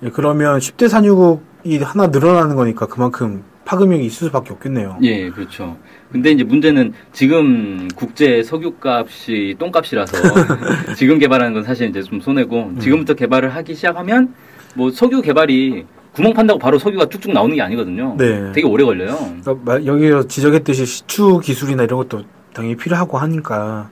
예, 0.02 0.10
그러면 0.10 0.58
10대 0.58 0.88
산유국이 0.88 1.78
하나 1.82 2.06
늘어나는 2.08 2.56
거니까 2.56 2.86
그만큼 2.86 3.42
파급력이 3.64 4.04
있을 4.06 4.28
수밖에 4.28 4.52
없겠네요. 4.52 4.98
예, 5.02 5.28
그렇죠. 5.30 5.76
근데 6.10 6.30
이제 6.30 6.42
문제는 6.42 6.94
지금 7.12 7.86
국제 7.94 8.42
석유값이 8.42 9.56
똥값이라서 9.58 10.16
지금 10.96 11.18
개발하는 11.18 11.52
건 11.52 11.64
사실 11.64 11.88
이제 11.90 12.02
좀 12.02 12.20
손해고 12.20 12.56
음. 12.74 12.78
지금부터 12.78 13.14
개발을 13.14 13.54
하기 13.54 13.74
시작하면 13.74 14.34
뭐 14.74 14.90
석유 14.90 15.20
개발이 15.20 15.84
구멍 16.12 16.32
판다고 16.32 16.58
바로 16.58 16.78
석유가 16.78 17.06
쭉쭉 17.08 17.32
나오는 17.32 17.54
게 17.54 17.60
아니거든요. 17.62 18.16
네. 18.18 18.50
되게 18.52 18.66
오래 18.66 18.82
걸려요. 18.84 19.16
그러니까 19.42 19.54
마- 19.64 19.84
여기서 19.84 20.26
지적했듯이 20.26 20.86
시추 20.86 21.38
기술이나 21.44 21.84
이런 21.84 21.98
것도 21.98 22.24
당연히 22.54 22.74
필요하고 22.76 23.18
하니까 23.18 23.90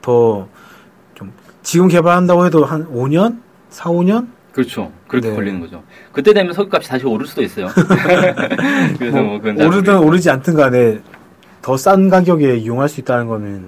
더좀 0.00 0.46
지금 1.68 1.86
개발한다고 1.88 2.46
해도 2.46 2.64
한 2.64 2.86
5년, 2.90 3.42
4, 3.68 3.90
5년 3.90 4.26
그렇죠. 4.52 4.90
그렇게 5.06 5.28
네. 5.28 5.34
걸리는 5.34 5.60
거죠. 5.60 5.82
그때 6.12 6.32
되면 6.32 6.54
석유값이 6.54 6.88
다시 6.88 7.04
오를 7.04 7.26
수도 7.26 7.42
있어요. 7.42 7.66
그래서 8.98 9.22
뭐, 9.22 9.38
잘 9.42 9.66
오르든. 9.66 9.98
오르지 9.98 10.30
않든 10.30 10.54
간에 10.54 10.98
더 11.60 11.76
싼 11.76 12.08
가격에 12.08 12.56
이용할 12.56 12.88
수 12.88 13.00
있다는 13.00 13.26
거는 13.26 13.66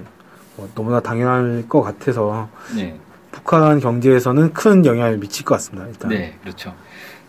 뭐 0.56 0.66
너무나 0.74 1.00
당연할 1.00 1.68
것 1.68 1.82
같아서 1.82 2.48
네. 2.74 2.96
북한 3.32 3.78
경제에서는 3.80 4.54
큰 4.54 4.86
영향을 4.86 5.18
미칠 5.18 5.44
것 5.44 5.56
같습니다. 5.56 5.86
일단. 5.86 6.08
네, 6.08 6.34
그렇죠. 6.40 6.72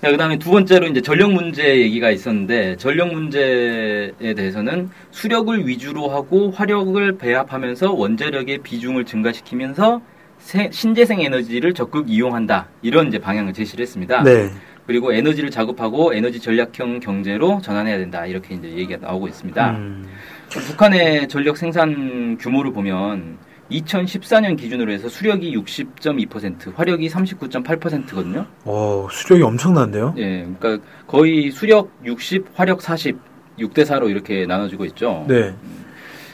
자, 0.01 0.09
그 0.09 0.15
다음에 0.15 0.39
두 0.39 0.51
번째로 0.51 0.87
이제 0.87 1.01
전력 1.01 1.33
문제 1.33 1.81
얘기가 1.81 2.09
있었는데, 2.11 2.77
전력 2.77 3.09
문제에 3.13 4.13
대해서는 4.37 4.89
수력을 5.11 5.67
위주로 5.67 6.07
하고 6.09 6.49
화력을 6.51 7.17
배합하면서 7.17 7.91
원자력의 7.91 8.59
비중을 8.59 9.03
증가시키면서 9.05 10.01
세- 10.41 10.69
신재생 10.71 11.21
에너지를 11.21 11.73
적극 11.73 12.09
이용한다. 12.09 12.67
이런 12.81 13.07
이제 13.07 13.17
방향을 13.19 13.53
제시를 13.53 13.83
했습니다. 13.83 14.23
네. 14.23 14.49
그리고 14.87 15.13
에너지를 15.13 15.51
자급하고 15.51 16.13
에너지 16.13 16.39
전략형 16.39 16.99
경제로 16.99 17.61
전환해야 17.61 17.97
된다. 17.97 18.25
이렇게 18.25 18.55
이제 18.55 18.67
얘기가 18.69 18.97
나오고 19.05 19.27
있습니다. 19.27 19.69
음, 19.71 20.05
북한의 20.49 21.27
전력 21.29 21.55
생산 21.57 22.37
규모를 22.37 22.73
보면 22.73 23.37
2014년 23.71 24.57
기준으로 24.57 24.91
해서 24.91 25.07
수력이 25.07 25.55
60.2%, 25.55 26.75
화력이 26.75 27.07
39.8%거든요. 27.07 28.45
어, 28.65 29.07
수력이 29.09 29.43
엄청난데요? 29.43 30.15
예, 30.17 30.45
그러니까 30.59 30.83
거의 31.07 31.51
수력 31.51 31.91
60, 32.03 32.47
화력 32.53 32.81
40, 32.81 33.17
6대 33.59 33.85
4로 33.85 34.09
이렇게 34.09 34.45
나눠지고 34.45 34.83
있죠. 34.85 35.23
네. 35.29 35.53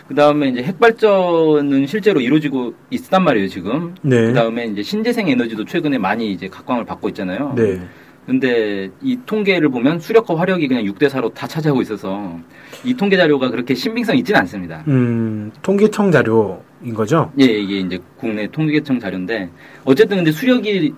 그 0.08 0.16
다음에 0.16 0.48
이제 0.48 0.64
핵발전은 0.64 1.86
실제로 1.86 2.22
이루어지고 2.22 2.74
있단 2.92 3.24
말이에요, 3.24 3.48
지금. 3.50 3.94
네. 4.02 4.28
그 4.28 4.34
다음에 4.34 4.66
이제 4.66 4.82
신재생 4.82 5.28
에너지도 5.28 5.66
최근에 5.66 5.98
많이 5.98 6.32
이제 6.32 6.48
각광을 6.48 6.86
받고 6.86 7.10
있잖아요. 7.10 7.54
네. 7.56 7.82
근데 8.26 8.90
이 9.02 9.18
통계를 9.26 9.70
보면 9.70 10.00
수력과 10.00 10.38
화력이 10.38 10.68
그냥 10.68 10.84
6대 10.84 11.10
4로 11.10 11.34
다 11.34 11.48
차지하고 11.48 11.82
있어서 11.82 12.38
이 12.84 12.94
통계 12.94 13.16
자료가 13.16 13.50
그렇게 13.50 13.74
신빙성 13.74 14.18
있지는 14.18 14.42
않습니다. 14.42 14.84
음, 14.88 15.52
통계청 15.62 16.12
자료인 16.12 16.94
거죠? 16.94 17.32
예, 17.40 17.46
이게 17.46 17.80
이제 17.80 18.00
국내 18.18 18.48
통계청 18.48 19.00
자료인데 19.00 19.50
어쨌든 19.86 20.18
근데 20.18 20.32
수력이 20.32 20.94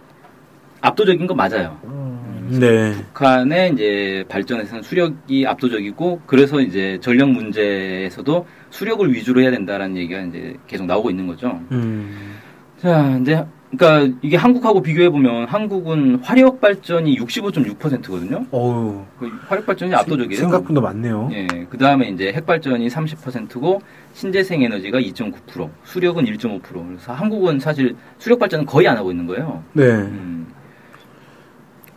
압도적인 0.82 1.28
건 1.28 1.38
맞아요. 1.38 1.78
네. 2.50 2.94
북한의 3.14 3.74
이제 3.74 4.26
발전에서는 4.30 4.84
수력이 4.84 5.46
압도적이고 5.46 6.22
그래서 6.26 6.60
이제 6.62 6.98
전력 7.02 7.30
문제에서도 7.30 8.46
수력을 8.70 9.12
위주로 9.14 9.42
해야 9.42 9.52
된다라는 9.52 9.98
얘기가 9.98 10.22
이제 10.22 10.56
계속 10.68 10.86
나오고 10.86 11.10
있는 11.10 11.28
거죠. 11.28 11.60
음, 11.72 12.36
자, 12.78 13.18
이제 13.22 13.44
그러니까 13.72 14.18
이게 14.24 14.36
한국하고 14.36 14.82
비교해 14.82 15.10
보면 15.10 15.46
한국은 15.48 16.20
화력 16.24 16.60
발전이 16.60 17.18
65.6%거든요. 17.20 18.46
어우. 18.50 19.06
그 19.20 19.30
화력 19.48 19.66
발전이 19.66 19.94
압도적이에요. 19.94 20.40
생각보다 20.40 20.82
많네요. 20.82 21.30
예, 21.34 21.46
그 21.70 21.78
다음에 21.78 22.10
이제 22.10 22.34
핵 22.34 22.48
발전이 22.48 22.88
30%고 22.88 23.82
신재생 24.14 24.64
에너지가 24.64 25.00
2.9%, 25.00 25.70
수력은 25.84 26.26
1.5%. 26.26 26.62
그래서 26.62 27.14
한국은 27.14 27.60
사실 27.60 27.96
수력 28.18 28.40
발전은 28.40 28.66
거의 28.66 28.88
안 28.88 28.98
하고 28.98 29.12
있는 29.12 29.28
거예요. 29.28 29.64
네. 29.74 29.84
음. 29.84 30.48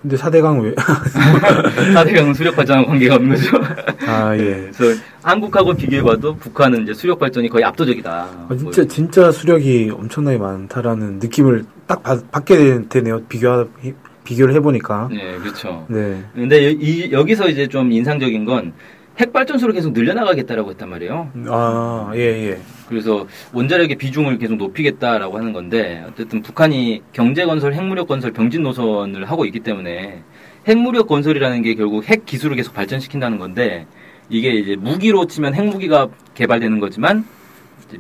근데 0.03 0.17
4대강 0.17 0.61
왜? 0.63 0.75
4대강은 0.75 2.35
수력 2.35 2.57
발전하고 2.57 2.89
관계가 2.89 3.15
없는 3.15 3.37
거죠. 3.37 3.57
아, 4.09 4.37
예. 4.37 4.69
그래서 4.77 5.01
한국하고 5.23 5.75
비교해봐도 5.75 6.37
북한은 6.37 6.83
이제 6.83 6.93
수력 6.93 7.21
발전이 7.21 7.49
거의 7.49 7.65
압도적이다. 7.65 8.11
아, 8.13 8.47
진짜, 8.59 8.83
뭐, 8.83 8.89
진짜 8.89 9.31
수력이 9.31 9.91
엄청나게 9.95 10.39
많다라는 10.39 11.21
느낌을 11.21 11.65
딱 11.87 12.03
받, 12.03 12.29
받게 12.33 12.89
되네요. 12.89 13.23
비교, 13.29 13.69
비교를 14.25 14.55
해보니까. 14.57 15.09
네, 15.13 15.37
그렇죠. 15.39 15.87
네. 15.89 16.23
근데 16.35 16.67
여- 16.67 16.71
이, 16.71 17.13
여기서 17.13 17.49
이제 17.49 17.69
좀 17.69 17.93
인상적인 17.93 18.45
건 18.45 18.73
핵발전소를 19.19 19.75
계속 19.75 19.93
늘려나가겠다라고 19.93 20.71
했단 20.71 20.89
말이에요. 20.89 21.31
아, 21.49 22.13
예, 22.15 22.21
예. 22.21 22.59
그래서 22.89 23.27
원자력의 23.53 23.97
비중을 23.97 24.39
계속 24.39 24.57
높이겠다라고 24.57 25.39
하는 25.39 25.53
건데 25.53 26.05
어쨌든 26.09 26.43
북한이 26.43 27.03
경제 27.13 27.45
건설, 27.45 27.75
핵무력 27.75 28.09
건설 28.09 28.33
병진 28.33 28.63
노선을 28.63 29.25
하고 29.27 29.45
있기 29.45 29.61
때문에 29.61 30.23
핵무력 30.67 31.09
건설이라는 31.09 31.63
게 31.63 31.75
결국 31.75 32.09
핵 32.09 32.25
기술을 32.25 32.57
계속 32.57 32.75
발전시킨다는 32.75 33.39
건데 33.39 33.87
이게 34.29 34.51
이제 34.51 34.77
무기로 34.77 35.27
치면 35.27 35.55
핵무기가 35.55 36.09
개발되는 36.35 36.81
거지만 36.81 37.25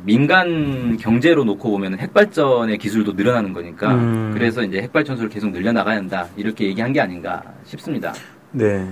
민간 0.05 0.97
경제로 0.97 1.45
놓고 1.45 1.71
보면 1.71 1.99
핵발전의 1.99 2.79
기술도 2.79 3.13
늘어나는 3.13 3.53
거니까 3.53 3.95
음. 3.95 4.31
그래서 4.33 4.63
이제 4.63 4.81
핵발전소를 4.81 5.29
계속 5.29 5.51
늘려나가야 5.51 5.97
한다 5.97 6.29
이렇게 6.37 6.67
얘기한 6.67 6.93
게 6.93 7.01
아닌가 7.01 7.43
싶습니다. 7.65 8.15
네. 8.53 8.87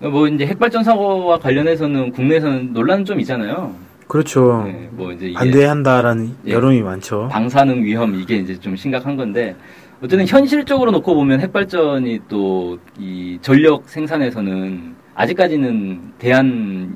뭐 0.00 0.28
이제 0.28 0.46
핵발전소와 0.46 1.38
관련해서는 1.38 2.12
국내에서는 2.12 2.72
논란 2.72 3.04
좀 3.04 3.18
있잖아요. 3.20 3.74
그렇죠. 4.06 4.62
네, 4.66 4.88
뭐 4.92 5.12
이제 5.12 5.32
반대한다라는 5.32 6.36
예. 6.46 6.52
여론이 6.52 6.82
많죠. 6.82 7.28
방사능 7.30 7.82
위험 7.82 8.14
이게 8.14 8.36
이제 8.36 8.58
좀 8.58 8.76
심각한 8.76 9.16
건데 9.16 9.56
어쨌든 10.00 10.26
현실적으로 10.26 10.90
놓고 10.92 11.14
보면 11.14 11.40
핵발전이 11.40 12.20
또 12.28 12.78
이 12.98 13.38
전력 13.42 13.88
생산에서는 13.88 14.94
아직까지는 15.14 16.12
대안이 16.18 16.88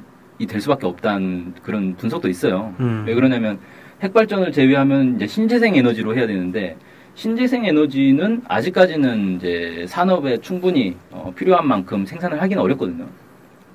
될 0.49 0.61
수밖에 0.61 0.87
없다는 0.87 1.55
그런 1.63 1.97
분석도 1.97 2.29
있어요. 2.29 2.75
음. 2.81 3.05
왜 3.07 3.15
그러냐면 3.15 3.59
핵발전을 4.03 4.53
제외하면 4.53 5.17
이제 5.17 5.27
신재생 5.27 5.75
에너지로 5.77 6.17
해야 6.17 6.27
되는데 6.27 6.77
신재생 7.15 7.65
에너지는 7.65 8.43
아직까지는 8.49 9.37
이제 9.37 9.85
산업에 9.89 10.39
충분히 10.39 10.97
어, 11.11 11.33
필요한 11.37 11.67
만큼 11.67 12.07
생산을 12.07 12.41
하기는 12.41 12.63
어렵거든요. 12.63 13.07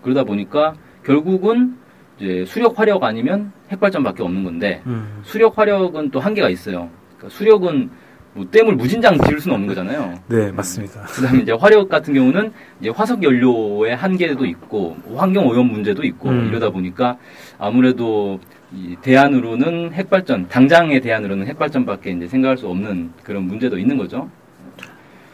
그러다 0.02 0.24
보니까 0.24 0.76
결국은 1.04 1.76
이제 2.18 2.46
수력 2.46 2.80
화력 2.80 3.04
아니면 3.04 3.52
핵발전밖에 3.72 4.24
없는 4.24 4.44
건데 4.44 4.82
음. 4.86 5.20
수력 5.24 5.58
화력은 5.58 6.12
또 6.12 6.20
한계가 6.20 6.50
있어요. 6.50 6.90
그러니까 7.18 7.38
수력은 7.38 7.90
뭐 8.34 8.46
댐을 8.52 8.76
무진장 8.76 9.18
지을 9.18 9.40
수는 9.40 9.56
없는 9.56 9.68
거잖아요. 9.70 10.14
네, 10.28 10.52
맞습니다. 10.52 11.04
그다음에 11.04 11.40
이제 11.40 11.54
화력 11.54 11.88
같은 11.88 12.14
경우는 12.14 12.52
이제 12.82 12.90
화석 12.90 13.24
연료의 13.24 13.96
한계도 13.96 14.46
있고 14.46 14.98
뭐 15.06 15.22
환경 15.22 15.48
오염 15.48 15.68
문제도 15.68 16.04
있고 16.04 16.30
음. 16.30 16.48
이러다 16.50 16.70
보니까 16.70 17.18
아무래도 17.58 18.40
이 18.76 18.96
대안으로는 19.02 19.94
핵발전 19.94 20.50
당장의 20.50 21.02
대안으로는 21.02 21.48
핵발전밖에 21.48 22.12
이제 22.12 22.28
생각할 22.28 22.58
수 22.58 22.68
없는 22.68 23.12
그런 23.24 23.44
문제도 23.44 23.78
있는 23.78 23.98
거죠. 23.98 24.30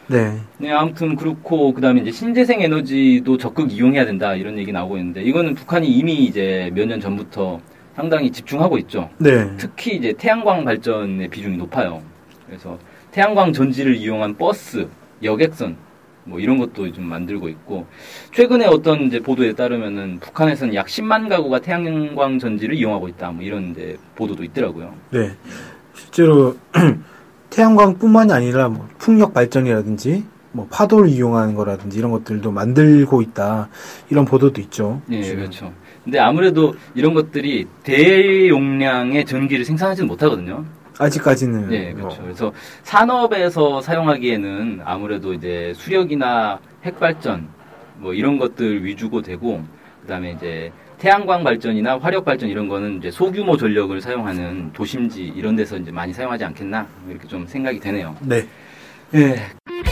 네. 0.08 0.38
네, 0.58 0.70
아무튼 0.70 1.16
그렇고 1.16 1.72
그다음에 1.72 2.02
이제 2.02 2.10
신재생 2.12 2.60
에너지도 2.60 3.36
적극 3.38 3.72
이용해야 3.72 4.04
된다 4.04 4.34
이런 4.34 4.58
얘기 4.58 4.70
나오고 4.72 4.98
있는데 4.98 5.22
이거는 5.22 5.54
북한이 5.54 5.88
이미 5.88 6.24
이제 6.24 6.70
몇 6.74 6.86
년 6.86 7.00
전부터 7.00 7.60
상당히 7.96 8.30
집중하고 8.30 8.78
있죠. 8.78 9.10
네. 9.18 9.50
특히 9.56 9.96
이제 9.96 10.12
태양광 10.16 10.64
발전의 10.64 11.28
비중이 11.28 11.56
높아요. 11.56 12.02
그래서 12.46 12.78
태양광 13.10 13.52
전지를 13.52 13.96
이용한 13.96 14.36
버스, 14.36 14.88
여객선 15.22 15.76
뭐 16.24 16.38
이런 16.38 16.58
것도 16.58 16.92
좀 16.92 17.04
만들고 17.04 17.48
있고 17.48 17.86
최근에 18.32 18.66
어떤 18.66 19.02
이제 19.02 19.20
보도에 19.20 19.54
따르면은 19.54 20.18
북한에서는 20.20 20.74
약 20.74 20.86
10만 20.86 21.28
가구가 21.28 21.60
태양광 21.60 22.38
전지를 22.38 22.74
이용하고 22.74 23.08
있다 23.08 23.32
뭐 23.32 23.42
이런 23.42 23.70
이제 23.70 23.96
보도도 24.14 24.44
있더라고요. 24.44 24.94
네. 25.10 25.32
실제로 25.94 26.56
태양광뿐만이 27.50 28.32
아니라 28.32 28.68
뭐 28.68 28.88
풍력 28.98 29.34
발전이라든지 29.34 30.24
뭐 30.52 30.66
파도를 30.70 31.08
이용하는 31.08 31.54
거라든지 31.54 31.98
이런 31.98 32.10
것들도 32.10 32.50
만들고 32.50 33.22
있다 33.22 33.68
이런 34.10 34.24
보도도 34.24 34.60
있죠. 34.62 35.00
예, 35.10 35.22
지금. 35.22 35.38
그렇죠. 35.38 35.72
근데 36.04 36.18
아무래도 36.18 36.74
이런 36.94 37.14
것들이 37.14 37.66
대용량의 37.84 39.24
전기를 39.24 39.64
생산하지는 39.64 40.08
못하거든요. 40.08 40.64
아직까지는 40.98 41.68
네, 41.68 41.92
뭐 41.92 42.08
그렇죠. 42.08 42.22
그래서 42.22 42.52
산업에서 42.82 43.80
사용하기에는 43.80 44.80
아무래도 44.84 45.32
이제 45.34 45.72
수력이나 45.76 46.58
핵발전 46.84 47.48
뭐 47.96 48.14
이런 48.14 48.38
것들 48.38 48.84
위주고 48.84 49.22
되고 49.22 49.62
그다음에 50.02 50.32
이제 50.32 50.72
태양광 50.98 51.42
발전이나 51.42 51.98
화력 51.98 52.24
발전 52.24 52.48
이런 52.48 52.68
거는 52.68 52.98
이제 52.98 53.10
소규모 53.10 53.56
전력을 53.56 54.00
사용하는 54.00 54.72
도심지 54.72 55.24
이런 55.24 55.56
데서 55.56 55.76
이제 55.76 55.90
많이 55.90 56.12
사용하지 56.12 56.44
않겠나 56.44 56.86
이렇게 57.08 57.26
좀 57.26 57.46
생각이 57.46 57.80
되네요. 57.80 58.16
네. 58.20 58.46
예. 59.14 59.36
저 59.66 59.91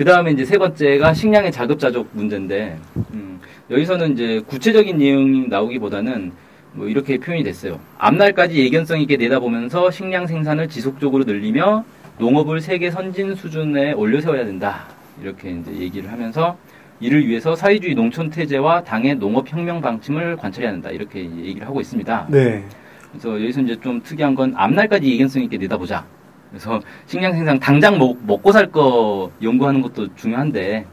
그 0.00 0.04
다음에 0.06 0.30
이제 0.30 0.46
세 0.46 0.56
번째가 0.56 1.12
식량의 1.12 1.52
자급자족 1.52 2.08
문제인데, 2.12 2.78
음, 3.12 3.38
여기서는 3.70 4.14
이제 4.14 4.40
구체적인 4.46 4.96
내용이 4.96 5.48
나오기보다는 5.48 6.32
뭐 6.72 6.88
이렇게 6.88 7.18
표현이 7.18 7.44
됐어요. 7.44 7.78
앞날까지 7.98 8.56
예견성 8.64 9.02
있게 9.02 9.18
내다보면서 9.18 9.90
식량 9.90 10.26
생산을 10.26 10.70
지속적으로 10.70 11.24
늘리며 11.24 11.84
농업을 12.16 12.62
세계 12.62 12.90
선진 12.90 13.34
수준에 13.34 13.92
올려 13.92 14.22
세워야 14.22 14.46
된다. 14.46 14.86
이렇게 15.22 15.50
이제 15.50 15.70
얘기를 15.70 16.10
하면서 16.10 16.56
이를 16.98 17.28
위해서 17.28 17.54
사회주의 17.54 17.94
농촌 17.94 18.30
태제와 18.30 18.84
당의 18.84 19.16
농업 19.16 19.52
혁명 19.52 19.82
방침을 19.82 20.36
관철해야 20.36 20.72
한다. 20.72 20.88
이렇게 20.88 21.20
얘기를 21.20 21.66
하고 21.66 21.78
있습니다. 21.78 22.28
네. 22.30 22.64
그래서 23.10 23.34
여기서 23.34 23.60
이제 23.60 23.78
좀 23.78 24.00
특이한 24.02 24.34
건 24.34 24.54
앞날까지 24.56 25.12
예견성 25.12 25.42
있게 25.42 25.58
내다보자. 25.58 26.06
그래서 26.50 26.80
식량 27.06 27.32
생산 27.32 27.58
당장 27.58 27.98
먹, 27.98 28.16
먹고 28.26 28.52
살 28.52 28.70
거 28.70 29.30
연구하는 29.42 29.80
것도 29.82 30.14
중요한데 30.16 30.84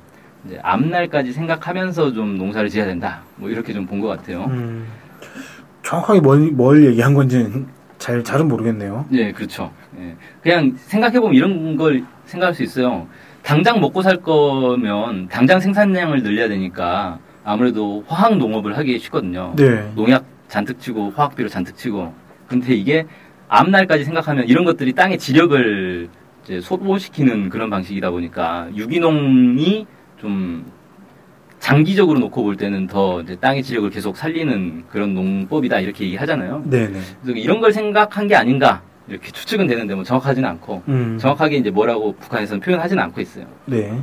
이제 0.45 0.59
앞날까지 0.61 1.31
생각하면서 1.33 2.13
좀 2.13 2.37
농사를 2.37 2.69
지어야 2.69 2.85
된다. 2.85 3.21
뭐 3.35 3.49
이렇게 3.49 3.73
좀 3.73 3.85
본 3.85 3.99
것 4.01 4.07
같아요. 4.07 4.45
음, 4.45 4.87
정확하게 5.83 6.19
뭘, 6.21 6.51
뭘 6.51 6.85
얘기한 6.85 7.13
건지는 7.13 7.67
잘, 7.97 8.23
잘은 8.23 8.47
모르겠네요. 8.47 9.05
예, 9.13 9.31
그렇죠. 9.31 9.71
예. 9.99 10.15
그냥 10.41 10.73
생각해 10.77 11.19
보면 11.19 11.35
이런 11.35 11.75
걸 11.75 12.03
생각할 12.25 12.53
수 12.53 12.63
있어요. 12.63 13.07
당장 13.43 13.79
먹고 13.79 14.01
살 14.01 14.17
거면 14.17 15.27
당장 15.29 15.59
생산량을 15.59 16.21
늘려야 16.21 16.47
되니까 16.49 17.17
아무래도 17.43 18.03
화학 18.07 18.37
농업을 18.37 18.77
하기 18.77 18.99
쉽거든요. 18.99 19.53
네. 19.55 19.89
농약 19.95 20.25
잔뜩 20.49 20.79
치고 20.79 21.13
화학비료 21.15 21.47
잔뜩 21.49 21.75
치고. 21.77 22.13
근데 22.47 22.73
이게 22.73 23.05
앞날까지 23.47 24.03
생각하면 24.03 24.47
이런 24.47 24.65
것들이 24.65 24.93
땅의 24.93 25.17
지력을 25.17 26.09
이제 26.43 26.61
소모시키는 26.61 27.49
그런 27.49 27.69
방식이다 27.69 28.11
보니까 28.11 28.69
유기농이 28.75 29.85
좀 30.19 30.65
장기적으로 31.59 32.19
놓고 32.19 32.43
볼 32.43 32.55
때는 32.55 32.87
더 32.87 33.21
이제 33.21 33.35
땅의 33.35 33.63
지력을 33.63 33.89
계속 33.89 34.15
살리는 34.15 34.85
그런 34.89 35.13
농법이다 35.13 35.79
이렇게 35.79 36.05
얘기하잖아요. 36.05 36.63
네네. 36.69 36.99
그래서 37.21 37.39
이런 37.39 37.59
걸 37.59 37.73
생각한 37.73 38.27
게 38.27 38.35
아닌가 38.35 38.81
이렇게 39.07 39.31
추측은 39.31 39.67
되는데 39.67 39.95
뭐 39.95 40.03
정확하지는 40.03 40.47
않고 40.49 40.83
음, 40.87 41.17
정확하게 41.19 41.57
이제 41.57 41.71
뭐라고 41.71 42.13
북한에서는 42.13 42.61
표현하지는 42.61 43.01
않고 43.03 43.21
있어요. 43.21 43.45
네. 43.65 43.99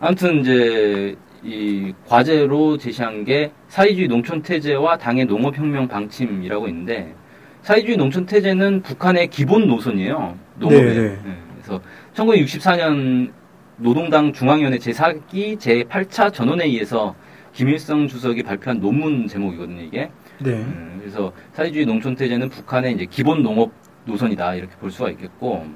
아무튼 0.00 0.40
이제 0.40 1.16
이 1.42 1.92
과제로 2.06 2.78
제시한 2.78 3.24
게 3.24 3.52
사회주의 3.68 4.08
농촌 4.08 4.42
태제와 4.42 4.98
당의 4.98 5.24
농업혁명 5.24 5.88
방침이라고 5.88 6.68
있는데 6.68 7.14
사회주의 7.62 7.96
농촌 7.96 8.26
태제는 8.26 8.82
북한의 8.82 9.28
기본 9.28 9.68
노선이에요. 9.68 10.36
농업에. 10.56 10.82
네, 10.82 10.94
네. 10.94 11.08
네, 11.24 11.36
그래서 11.54 11.80
1964년 12.14 13.30
노동당 13.76 14.32
중앙위원회 14.32 14.78
제4기 14.78 15.58
제8차 15.58 16.32
전원회의에서 16.32 17.14
김일성 17.52 18.08
주석이 18.08 18.42
발표한 18.42 18.80
논문 18.80 19.26
제목이거든요, 19.26 19.82
이게. 19.82 20.10
네. 20.38 20.52
음, 20.52 20.98
그래서 21.00 21.32
사회주의 21.52 21.84
농촌 21.86 22.14
태제는 22.14 22.48
북한의 22.48 22.94
이제 22.94 23.06
기본 23.06 23.42
농업 23.42 23.72
노선이다 24.04 24.54
이렇게 24.54 24.74
볼 24.76 24.90
수가 24.90 25.10
있겠고 25.10 25.66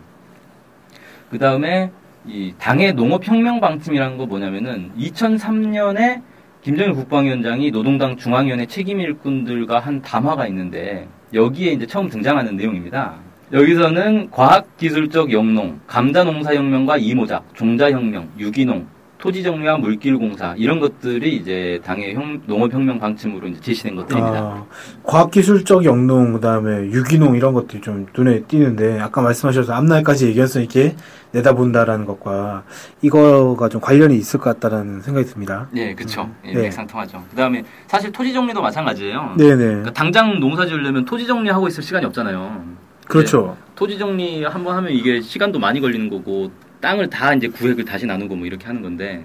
그 1.31 1.38
다음에 1.38 1.90
이 2.27 2.55
당의 2.59 2.92
농업 2.92 3.27
혁명 3.27 3.61
방침이라는 3.61 4.16
거 4.16 4.27
뭐냐면은 4.27 4.92
2003년에 4.97 6.23
김정일 6.62 6.92
국방위원장이 6.95 7.73
노동당 7.73 8.16
중앙위원회 8.16 8.66
책임 8.66 9.01
일꾼들과 9.01 9.81
한 9.81 10.01
담화가 10.01 10.47
있는데 10.47 11.09
여기에 11.35 11.73
이제 11.73 11.87
처음 11.87 12.09
등장하는 12.09 12.57
내용입니다. 12.57 13.14
여기서는 13.53 14.31
과학기술적 14.31 15.33
영농, 15.33 15.79
감자농사혁명과 15.87 16.97
이모작, 16.97 17.45
종자혁명, 17.55 18.31
유기농, 18.38 18.87
토지 19.23 19.41
정리와 19.45 19.77
물길 19.79 20.19
공사 20.19 20.53
이런 20.59 20.81
것들이 20.81 21.37
이제 21.37 21.81
당의 21.85 22.13
혁- 22.17 22.41
농업혁명 22.47 22.99
방침으로 22.99 23.47
이제 23.47 23.61
제시된 23.61 23.95
것들입니다. 23.95 24.37
아, 24.37 24.67
과학기술적 25.05 25.85
영농, 25.85 26.33
그 26.33 26.41
다음에 26.41 26.91
유기농 26.91 27.37
이런 27.37 27.55
것들이 27.55 27.81
좀 27.81 28.09
눈에 28.19 28.41
띄는데, 28.43 28.99
아까 28.99 29.23
말씀하셔서 29.23 29.75
앞날까지 29.75 30.33
있게 30.33 30.97
내다본다라는 31.31 32.05
것과 32.05 32.65
이거가 33.01 33.69
좀 33.69 33.81
관련이 33.81 34.17
있을 34.17 34.41
것 34.41 34.59
같다라는 34.59 35.03
생각이 35.03 35.25
듭니다. 35.29 35.69
예, 35.77 35.95
그쵸. 35.95 36.29
예, 36.45 36.53
네. 36.53 36.63
맥상통하죠. 36.63 37.23
그 37.31 37.37
다음에 37.37 37.63
사실 37.87 38.11
토지 38.11 38.33
정리도 38.33 38.61
마찬가지예요. 38.61 39.37
네네. 39.39 39.57
그러니까 39.57 39.93
당장 39.93 40.41
농사 40.41 40.67
지으려면 40.67 41.05
토지 41.05 41.29
정리하고 41.29 41.69
있을 41.69 41.85
시간이 41.85 42.05
없잖아요. 42.07 42.65
그렇죠. 43.07 43.57
토지 43.77 43.99
정리 43.99 44.43
한번 44.45 44.77
하면 44.79 44.91
이게 44.93 45.21
시간도 45.21 45.61
많이 45.61 45.81
걸리는 45.81 46.09
거고 46.11 46.51
땅을 46.83 47.09
다 47.09 47.33
이제 47.33 47.49
구획을 47.49 47.87
다시 47.87 48.05
나누고 48.05 48.37
뭐 48.37 48.47
이렇게 48.47 48.66
하는 48.66 48.83
건데 48.83 49.25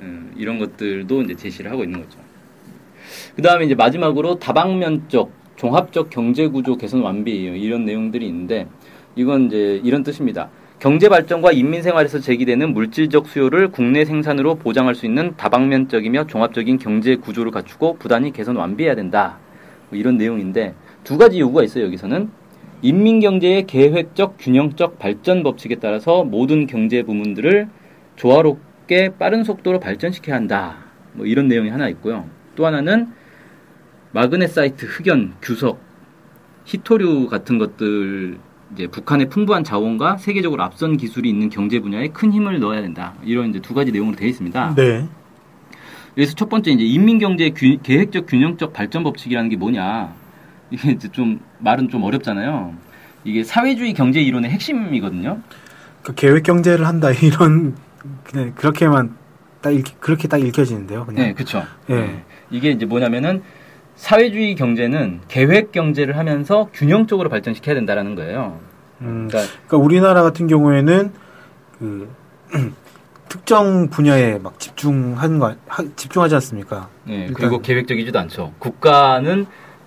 음, 0.00 0.32
이런 0.36 0.58
것들도 0.58 1.22
이제 1.22 1.34
제시를 1.34 1.70
하고 1.70 1.84
있는 1.84 2.02
거죠. 2.02 2.18
그 3.34 3.40
다음에 3.40 3.64
이제 3.64 3.74
마지막으로 3.74 4.38
다방면적 4.38 5.30
종합적 5.56 6.10
경제 6.10 6.48
구조 6.48 6.76
개선 6.76 7.00
완비 7.00 7.32
이런 7.32 7.86
내용들이 7.86 8.26
있는데 8.26 8.66
이건 9.14 9.46
이제 9.46 9.80
이런 9.82 10.02
뜻입니다. 10.02 10.50
경제 10.78 11.08
발전과 11.08 11.52
인민 11.52 11.82
생활에서 11.82 12.18
제기되는 12.18 12.74
물질적 12.74 13.28
수요를 13.28 13.70
국내 13.70 14.04
생산으로 14.04 14.56
보장할 14.56 14.94
수 14.94 15.06
있는 15.06 15.34
다방면적이며 15.36 16.26
종합적인 16.26 16.78
경제 16.78 17.16
구조를 17.16 17.50
갖추고 17.50 17.96
부단히 17.98 18.32
개선 18.32 18.56
완비해야 18.56 18.94
된다. 18.94 19.38
뭐 19.88 19.98
이런 19.98 20.18
내용인데 20.18 20.74
두 21.04 21.16
가지 21.16 21.40
요구가 21.40 21.62
있어요. 21.62 21.84
여기서는 21.84 22.28
인민 22.82 23.20
경제의 23.20 23.66
계획적 23.66 24.36
균형적 24.38 24.98
발전 24.98 25.42
법칙에 25.42 25.76
따라서 25.76 26.24
모든 26.24 26.66
경제 26.66 27.02
부문들을 27.02 27.68
조화롭게 28.16 29.10
빠른 29.18 29.44
속도로 29.44 29.80
발전시켜야 29.80 30.36
한다. 30.36 30.76
뭐 31.12 31.26
이런 31.26 31.48
내용이 31.48 31.70
하나 31.70 31.88
있고요. 31.88 32.28
또 32.54 32.66
하나는 32.66 33.08
마그네사이트, 34.12 34.86
흑연, 34.86 35.34
규석, 35.42 35.80
히토류 36.64 37.28
같은 37.28 37.58
것들 37.58 38.38
이제 38.72 38.86
북한의 38.88 39.28
풍부한 39.28 39.62
자원과 39.64 40.16
세계적으로 40.18 40.62
앞선 40.62 40.96
기술이 40.96 41.28
있는 41.28 41.48
경제 41.48 41.78
분야에 41.80 42.08
큰 42.08 42.32
힘을 42.32 42.58
넣어야 42.58 42.82
된다. 42.82 43.14
이런 43.24 43.50
이제 43.50 43.60
두 43.60 43.74
가지 43.74 43.92
내용으로 43.92 44.16
되어 44.16 44.28
있습니다. 44.28 44.74
네. 44.74 45.06
그래서 46.14 46.34
첫 46.34 46.48
번째 46.48 46.72
이제 46.72 46.82
인민 46.84 47.18
경제의 47.18 47.52
균- 47.54 47.80
계획적 47.82 48.26
균형적 48.26 48.72
발전 48.72 49.04
법칙이라는 49.04 49.50
게 49.50 49.56
뭐냐? 49.56 50.14
이게 50.70 50.90
이제 50.92 51.08
좀 51.12 51.40
말은 51.58 51.88
좀 51.88 52.02
어렵잖아요. 52.02 52.74
이게 53.24 53.44
사회주의 53.44 53.92
경제 53.94 54.20
이론의 54.20 54.50
핵심이거든요. 54.50 55.40
그 56.02 56.14
계획 56.14 56.42
경제를 56.44 56.86
한다 56.86 57.10
이런 57.22 57.76
그냥 58.24 58.52
그렇게만 58.54 59.16
딱 59.60 59.70
읽, 59.72 60.00
그렇게 60.00 60.28
딱 60.28 60.38
읽혀지는데요. 60.40 61.06
그냥. 61.06 61.26
네, 61.26 61.32
그렇죠. 61.32 61.64
예. 61.90 62.22
이게 62.50 62.70
이제 62.70 62.86
뭐냐면은 62.86 63.42
사회주의 63.96 64.54
경제는 64.54 65.22
계획 65.28 65.72
경제를 65.72 66.16
하면서 66.16 66.68
균형적으로 66.72 67.28
발전시켜야 67.30 67.74
된다라는 67.74 68.14
거예요. 68.14 68.60
음, 69.00 69.28
그러니까 69.28 69.52
그러니까 69.66 69.76
우리나라 69.78 70.22
같은 70.22 70.46
경우에는 70.46 71.12
그 71.78 72.08
특정 73.28 73.88
분야에 73.88 74.38
막 74.38 74.58
집중하는 74.60 75.38
거 75.40 75.56
하- 75.66 75.84
집중하지 75.96 76.34
않습니까? 76.36 76.88
네, 77.04 77.28
그리고 77.34 77.60
계획적이지도 77.60 78.18
않죠. 78.20 78.52
국가는 78.58 79.46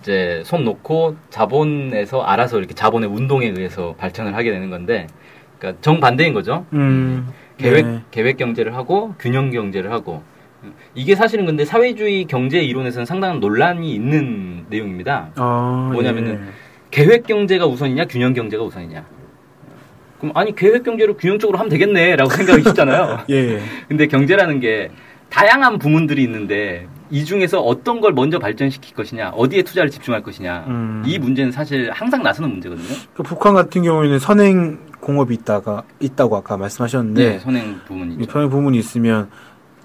이제 0.10 0.42
손 0.44 0.64
놓고 0.66 1.18
자본에서 1.30 2.24
알아서 2.24 2.58
이렇게 2.58 2.74
자본의 2.74 3.10
운동에 3.10 3.46
의해서 3.46 3.94
발전을 4.00 4.36
하게 4.36 4.50
되는 4.50 4.72
건데, 4.72 5.06
그러니까 5.60 5.80
정반대인 5.82 6.34
거죠. 6.34 6.66
음, 6.74 7.28
계획 7.58 7.86
네. 7.86 8.02
계획 8.10 8.38
경제를 8.38 8.74
하고 8.74 9.14
균형 9.20 9.52
경제를 9.52 9.92
하고 9.92 10.24
이게 10.96 11.14
사실은 11.14 11.46
근데 11.46 11.64
사회주의 11.64 12.26
경제 12.26 12.60
이론에서는 12.60 13.06
상당한 13.06 13.40
논란이 13.40 13.94
있는 13.94 14.66
내용입니다. 14.70 15.30
아, 15.36 15.90
뭐냐면은 15.94 16.48
계획 16.90 17.28
경제가 17.28 17.68
우선이냐 17.68 18.06
균형 18.06 18.34
경제가 18.34 18.64
우선이냐. 18.64 19.06
그럼 20.18 20.36
아니 20.36 20.56
계획 20.56 20.84
경제를 20.84 21.18
균형적으로 21.18 21.60
하면 21.60 21.70
되겠네라고 21.70 22.32
생각이 22.32 22.64
쉽잖아요. 22.64 23.26
예. 23.30 23.36
예. 23.36 23.60
근데 23.88 24.08
경제라는 24.08 24.60
게 24.60 24.90
다양한 25.30 25.78
부문들이 25.78 26.24
있는데 26.24 26.88
이 27.12 27.26
중에서 27.26 27.60
어떤 27.62 28.02
걸 28.02 28.14
먼저 28.14 28.40
발전시킬 28.40 28.96
것이냐, 28.96 29.30
어디에 29.30 29.64
투자를 29.64 29.90
집중할 29.90 30.22
것이냐. 30.22 30.66
음. 30.68 31.04
이 31.06 31.18
문제는 31.18 31.52
사실 31.52 31.90
항상 31.92 32.22
나서는 32.22 32.50
문제거든요. 32.50 32.88
그 33.14 33.24
북한 33.24 33.54
같은 33.54 33.84
경우에는 33.84 34.20
선행 34.20 34.80
공업이 35.00 35.34
있다가 35.34 35.84
있다고 36.00 36.38
아까 36.38 36.58
말씀하셨는데 36.58 37.30
네, 37.30 37.40
선행 37.40 37.80
부문이. 37.86 38.26
선행 38.30 38.50
부문이 38.50 38.78
있으면 38.78 39.30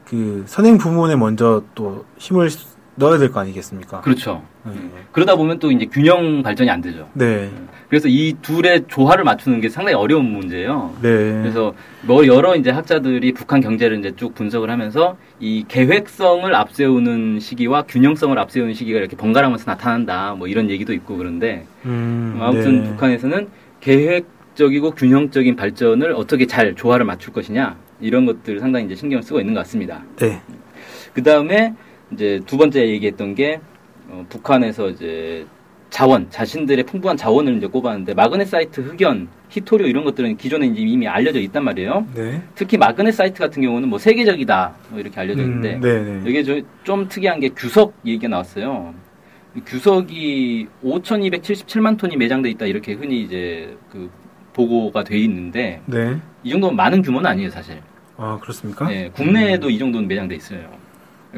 그 0.05 0.45
선행 0.47 0.77
부문에 0.77 1.17
먼저 1.17 1.63
또 1.75 2.05
힘을 2.19 2.51
넣어야 2.97 3.19
될 3.19 3.31
거 3.33 3.41
아니겠습니까? 3.41 4.01
그렇죠. 4.03 4.43
네. 4.65 4.73
그러다 5.13 5.35
보면 5.37 5.59
또 5.59 5.71
이제 5.73 5.87
균형 5.87 6.43
발전이 6.43 6.71
안 6.71 6.81
되죠. 6.81 7.09
네. 7.15 7.51
그래서 7.89 8.09
이 8.09 8.35
둘의 8.41 8.85
조화를 8.89 9.25
맞추는 9.25 9.61
게 9.61 9.69
상당히 9.69 9.95
어려운 9.97 10.27
문제예요. 10.27 10.95
네. 11.03 11.09
그래서 11.43 11.75
뭐 12.03 12.27
여러 12.27 12.57
이제 12.57 12.71
학자들이 12.71 13.33
북한 13.33 13.61
경제를 13.61 13.99
이제 13.99 14.13
쭉 14.17 14.35
분석을 14.35 14.71
하면서 14.71 15.17
이 15.41 15.65
계획성을 15.69 16.53
앞세우는 16.55 17.41
시기와 17.41 17.83
균형성을 17.83 18.39
앞세우는 18.39 18.75
시기가 18.75 18.99
이렇게 18.99 19.17
번갈아가면서 19.17 19.71
나타난다. 19.71 20.35
뭐 20.37 20.47
이런 20.47 20.71
얘기도 20.71 20.93
있고 20.93 21.17
그런데 21.17 21.67
음, 21.85 22.39
아무튼 22.41 22.83
네. 22.85 22.91
북한에서는 22.91 23.49
계획적이고 23.81 24.93
균형적인 24.93 25.57
발전을 25.57 26.13
어떻게 26.13 26.47
잘 26.47 26.75
조화를 26.75 27.05
맞출 27.05 27.33
것이냐 27.33 27.77
이런 28.01 28.27
것들 28.27 28.61
상당히 28.61 28.87
이제 28.87 28.95
신경을 28.95 29.23
쓰고 29.23 29.41
있는 29.41 29.55
것 29.55 29.61
같습니다. 29.61 30.03
네. 30.17 30.41
그 31.13 31.23
다음에 31.23 31.75
이제 32.15 32.41
두 32.47 32.57
번째 32.57 32.89
얘기했던 32.89 33.35
게 33.35 33.61
어, 34.09 34.25
북한에서 34.29 34.89
이제 34.91 35.47
자원, 35.91 36.29
자신들의 36.31 36.85
풍부한 36.87 37.17
자원을 37.17 37.57
이제 37.59 37.67
꼽았는데 37.69 38.15
마그네사이트, 38.15 38.81
흑연, 38.81 39.29
히토류 39.51 39.87
이런 39.87 40.05
것들은 40.05 40.37
기존에 40.37 40.67
이제 40.67 40.81
이미 40.83 41.07
알려져 41.07 41.39
있단 41.39 41.63
말이에요. 41.63 42.07
네. 42.15 42.43
특히 42.57 42.77
마그네사이트 42.79 43.39
같은 43.39 43.63
경우는 43.63 43.89
뭐 43.89 43.99
세계적이다 43.99 44.75
뭐 44.91 44.99
이렇게 44.99 45.21
알려져 45.21 45.43
있는데 45.43 45.75
음, 45.77 45.81
네, 45.81 46.03
네. 46.03 46.23
이게 46.31 46.43
저- 46.43 46.61
좀 46.83 47.07
특이한 47.09 47.39
게 47.41 47.51
규석 47.51 47.95
얘기가 48.05 48.29
나왔어요. 48.29 48.93
이 49.57 49.61
규석이 49.61 50.67
5,277만 50.85 51.97
톤이 51.97 52.17
매장돼 52.17 52.51
있다 52.51 52.67
이렇게 52.67 52.95
흔히 52.95 53.23
이제 53.23 53.77
그 53.93 54.11
보고가 54.53 55.05
돼 55.05 55.17
있는데 55.19 55.81
네. 55.87 56.17
이 56.43 56.51
정도면 56.51 56.75
많은 56.75 57.03
규모는 57.03 57.31
아니에요 57.31 57.51
사실. 57.51 57.81
아, 58.17 58.39
그렇습니까? 58.41 58.93
예, 58.93 59.11
국내에도 59.15 59.71
이 59.71 59.79
정도는 59.79 60.09
매장돼 60.09 60.35
있어요. 60.35 60.69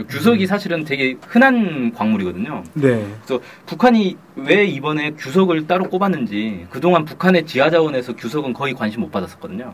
규석이 0.09 0.47
사실은 0.47 0.85
되게 0.85 1.17
흔한 1.27 1.93
광물이거든요. 1.95 2.63
네. 2.75 3.07
그래서 3.25 3.43
북한이 3.67 4.17
왜 4.37 4.65
이번에 4.67 5.13
규석을 5.13 5.67
따로 5.67 5.85
꼽았는지 5.89 6.67
그동안 6.71 7.05
북한의 7.05 7.47
지하 7.47 7.71
자원에서 7.71 8.15
규석은 8.17 8.53
거의 8.53 8.75
관심 8.75 9.01
못 9.01 9.11
받았었거든요. 9.11 9.73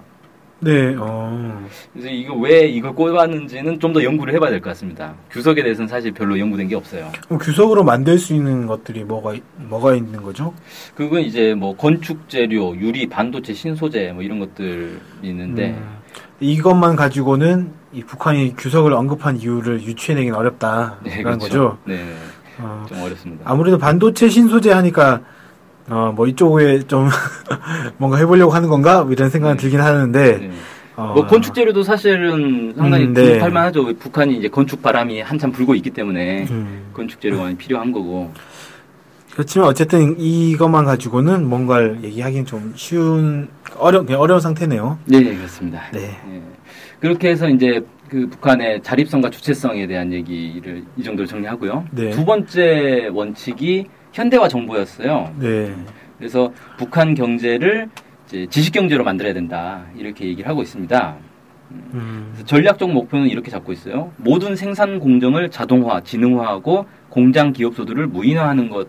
네. 0.61 0.94
어. 0.96 1.66
그래서 1.92 2.08
이거 2.08 2.35
왜 2.37 2.68
이걸 2.68 2.94
꼽았는지는 2.94 3.80
좀 3.80 3.92
더 3.92 4.02
연구를 4.04 4.32
해봐야 4.35 4.50
될 4.50 4.61
것 4.61 4.70
같습니다. 4.70 5.12
규석에 5.32 5.61
대해서는 5.61 5.88
사실 5.88 6.12
별로 6.12 6.38
연구된 6.38 6.68
게 6.68 6.76
없어요. 6.76 7.11
그럼 7.26 7.40
규석으로 7.40 7.82
만들 7.82 8.16
수 8.16 8.32
있는 8.32 8.66
것들이 8.68 9.02
뭐가 9.02 9.35
있- 9.35 9.42
뭐가 9.56 9.96
있는 9.96 10.22
거죠? 10.22 10.54
그건 10.94 11.22
이제 11.22 11.52
뭐 11.54 11.76
건축 11.76 12.28
재료, 12.28 12.76
유리, 12.76 13.08
반도체, 13.08 13.52
신소재 13.52 14.12
뭐 14.12 14.22
이런 14.22 14.38
것들이 14.38 14.96
있는데 15.24 15.70
음, 15.70 15.96
이것만 16.42 16.96
가지고는 16.96 17.72
이 17.92 18.02
북한이 18.02 18.57
규석을 18.57 18.92
언급한 18.92 19.38
이유를 19.38 19.83
유추해내기는 19.83 20.37
어렵다라는 20.37 20.96
네, 21.05 21.22
그렇죠. 21.22 21.38
거죠. 21.38 21.78
네, 21.85 22.14
어, 22.59 22.85
좀 22.88 23.00
어렵습니다. 23.00 23.44
아무래도 23.46 23.78
반도체 23.78 24.28
신소재 24.28 24.72
하니까 24.72 25.20
어, 25.88 26.12
뭐 26.14 26.26
이쪽에 26.26 26.81
좀 26.87 27.09
뭔가 27.98 28.16
해보려고 28.18 28.52
하는 28.52 28.68
건가 28.68 29.05
뭐 29.05 29.12
이런 29.12 29.31
생각은 29.31 29.57
네. 29.57 29.61
들긴 29.61 29.81
하는데 29.81 30.38
네. 30.38 30.50
어, 30.96 31.12
뭐 31.14 31.26
건축 31.26 31.55
재료도 31.55 31.83
사실은 31.83 32.74
상당히 32.76 33.05
음, 33.05 33.14
네. 33.14 33.24
주목할 33.24 33.50
만하죠. 33.50 33.94
북한이 33.96 34.37
이제 34.37 34.48
건축 34.48 34.83
바람이 34.83 35.20
한참 35.20 35.52
불고 35.52 35.74
있기 35.74 35.90
때문에 35.90 36.46
음, 36.50 36.90
건축 36.92 37.20
재료가 37.20 37.44
많이 37.44 37.57
필요한 37.57 37.92
거고. 37.92 38.33
그렇지만 39.33 39.68
어쨌든 39.68 40.18
이것만 40.18 40.85
가지고는 40.85 41.49
뭔가를 41.49 42.01
얘기하기는 42.05 42.45
좀 42.45 42.73
쉬운 42.77 43.49
어려 43.79 44.05
어려운 44.18 44.40
상태네요. 44.40 44.99
네, 45.07 45.21
네, 45.21 45.35
그렇습니다. 45.35 45.83
네. 45.92 46.01
예. 46.01 46.42
그렇게 47.01 47.31
해서 47.31 47.49
이제 47.49 47.81
그 48.09 48.29
북한의 48.29 48.83
자립성과 48.83 49.31
주체성에 49.31 49.87
대한 49.87 50.12
얘기를 50.12 50.85
이 50.99 51.03
정도로 51.03 51.27
정리하고요. 51.27 51.87
네. 51.92 52.11
두 52.11 52.27
번째 52.27 53.09
원칙이 53.11 53.87
현대화 54.12 54.49
정보였어요. 54.49 55.35
네. 55.38 55.75
그래서 56.18 56.53
북한 56.77 57.14
경제를 57.14 57.88
이제 58.27 58.47
지식 58.51 58.75
경제로 58.75 59.03
만들어야 59.03 59.33
된다 59.33 59.87
이렇게 59.97 60.27
얘기를 60.27 60.49
하고 60.49 60.61
있습니다. 60.61 61.16
음, 61.95 62.29
그래서 62.33 62.47
전략적 62.47 62.92
목표는 62.92 63.29
이렇게 63.29 63.51
잡고 63.51 63.73
있어요. 63.73 64.12
모든 64.18 64.55
생산 64.55 64.99
공정을 64.99 65.51
자동화, 65.51 66.03
지능화하고 66.03 66.85
공장 67.09 67.55
기업소들을 67.55 68.07
무인화하는 68.09 68.68
것 68.68 68.87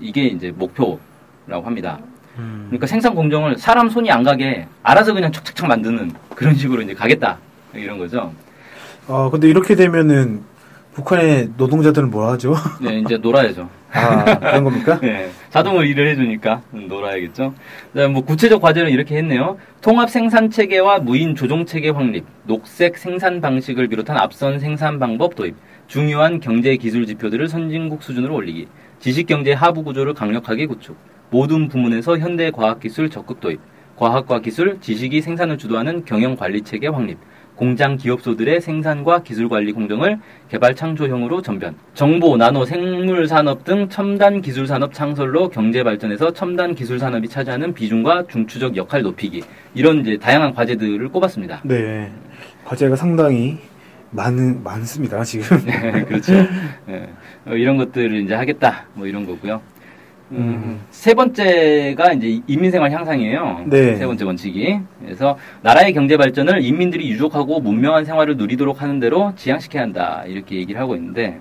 이게 0.00 0.24
이제 0.26 0.52
목표라고 0.54 1.64
합니다. 1.64 1.98
음, 2.38 2.64
그러니까 2.68 2.86
생산 2.86 3.14
공정을 3.14 3.56
사람 3.56 3.88
손이 3.88 4.10
안 4.10 4.22
가게 4.22 4.66
알아서 4.82 5.14
그냥 5.14 5.32
척척척 5.32 5.66
만드는 5.68 6.12
그런 6.34 6.54
식으로 6.54 6.82
이제 6.82 6.94
가겠다 6.94 7.38
이런 7.74 7.98
거죠. 7.98 8.32
어 9.08 9.30
근데 9.30 9.48
이렇게 9.48 9.74
되면은 9.74 10.42
북한의 10.94 11.50
노동자들은 11.56 12.10
뭐 12.10 12.30
하죠? 12.32 12.54
네, 12.80 12.98
이제 13.00 13.16
놀아야죠. 13.16 13.68
아 13.92 14.38
그런 14.38 14.64
겁니까? 14.64 14.98
네, 15.00 15.30
자동으로 15.50 15.84
일을 15.84 16.08
해주니까 16.08 16.62
놀아야겠죠. 16.70 17.54
뭐 18.12 18.24
구체적 18.24 18.60
과제는 18.60 18.90
이렇게 18.90 19.16
했네요. 19.16 19.58
통합 19.80 20.10
생산 20.10 20.50
체계와 20.50 20.98
무인 20.98 21.34
조종 21.34 21.64
체계 21.64 21.90
확립, 21.90 22.24
녹색 22.44 22.98
생산 22.98 23.40
방식을 23.40 23.88
비롯한 23.88 24.16
앞선 24.18 24.58
생산 24.58 24.98
방법 24.98 25.34
도입, 25.34 25.54
중요한 25.86 26.40
경제 26.40 26.76
기술 26.76 27.06
지표들을 27.06 27.48
선진국 27.48 28.02
수준으로 28.02 28.34
올리기, 28.34 28.66
지식 28.98 29.26
경제 29.26 29.52
하부 29.52 29.84
구조를 29.84 30.14
강력하게 30.14 30.66
구축, 30.66 30.96
모든 31.30 31.68
부문에서 31.68 32.18
현대 32.18 32.50
과학 32.50 32.80
기술 32.80 33.08
적극 33.08 33.40
도입, 33.40 33.60
과학과 33.96 34.40
기술, 34.40 34.80
지식이 34.80 35.22
생산을 35.22 35.58
주도하는 35.58 36.04
경영 36.04 36.36
관리 36.36 36.62
체계 36.62 36.88
확립, 36.88 37.18
공장 37.54 37.96
기업소들의 37.96 38.60
생산과 38.60 39.22
기술 39.22 39.48
관리 39.48 39.72
공정을 39.72 40.18
개발 40.50 40.74
창조형으로 40.74 41.40
전변. 41.40 41.74
정보, 41.94 42.36
나노, 42.36 42.66
생물 42.66 43.26
산업 43.26 43.64
등 43.64 43.88
첨단 43.88 44.42
기술 44.42 44.66
산업 44.66 44.92
창설로 44.92 45.48
경제 45.48 45.82
발전에서 45.82 46.32
첨단 46.34 46.74
기술 46.74 46.98
산업이 46.98 47.28
차지하는 47.28 47.72
비중과 47.72 48.26
중추적 48.28 48.76
역할 48.76 49.00
높이기. 49.00 49.42
이런 49.74 50.00
이제 50.00 50.18
다양한 50.18 50.52
과제들을 50.52 51.08
꼽았습니다. 51.08 51.62
네. 51.64 52.12
과제가 52.64 52.94
상당히 52.94 53.58
많은, 54.16 54.62
많습니다, 54.64 55.22
지금. 55.22 55.58
네, 55.64 56.02
그렇죠. 56.08 56.32
예. 56.88 57.08
어, 57.46 57.54
이런 57.54 57.76
것들을 57.76 58.22
이제 58.22 58.34
하겠다. 58.34 58.86
뭐 58.94 59.06
이런 59.06 59.24
거고요. 59.26 59.60
음, 60.32 60.80
세 60.90 61.14
번째가 61.14 62.14
이제 62.14 62.40
인민생활 62.48 62.90
향상이에요. 62.90 63.66
네. 63.66 63.94
세 63.94 64.06
번째 64.06 64.24
원칙이. 64.24 64.80
그래서 65.00 65.38
나라의 65.62 65.92
경제 65.92 66.16
발전을 66.16 66.64
인민들이 66.64 67.08
유족하고 67.10 67.60
문명한 67.60 68.04
생활을 68.04 68.36
누리도록 68.36 68.82
하는 68.82 68.98
대로 68.98 69.32
지향시켜야 69.36 69.82
한다. 69.84 70.24
이렇게 70.26 70.56
얘기를 70.56 70.80
하고 70.80 70.96
있는데 70.96 71.38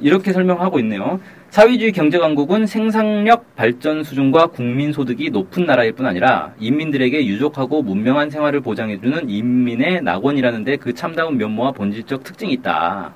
이렇게 0.00 0.32
설명하고 0.32 0.78
있네요. 0.80 1.18
사회주의 1.52 1.92
경제 1.92 2.16
강국은 2.16 2.66
생산력 2.66 3.54
발전 3.56 4.02
수준과 4.02 4.46
국민 4.46 4.90
소득이 4.90 5.28
높은 5.28 5.66
나라일 5.66 5.92
뿐 5.92 6.06
아니라 6.06 6.54
인민들에게 6.58 7.26
유족하고 7.26 7.82
문명한 7.82 8.30
생활을 8.30 8.62
보장해주는 8.62 9.28
인민의 9.28 10.00
낙원이라는 10.00 10.64
데 10.64 10.78
그 10.78 10.94
참다운 10.94 11.36
면모와 11.36 11.72
본질적 11.72 12.24
특징이 12.24 12.54
있다. 12.54 13.12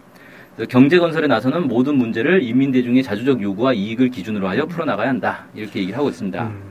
경제 0.69 0.99
건설에 0.99 1.27
나서는 1.27 1.67
모든 1.67 1.95
문제를 1.97 2.43
인민 2.43 2.73
대중의 2.73 3.03
자주적 3.05 3.41
요구와 3.41 3.73
이익을 3.73 4.11
기준으로 4.11 4.47
하여 4.49 4.67
풀어나가야 4.67 5.09
한다. 5.09 5.47
이렇게 5.55 5.81
얘기를 5.81 5.97
하고 5.97 6.11
있습니다. 6.11 6.43
음. 6.45 6.63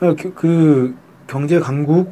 어, 0.00 0.14
그, 0.14 0.34
그 0.34 0.94
경제 1.26 1.58
강국의 1.58 2.06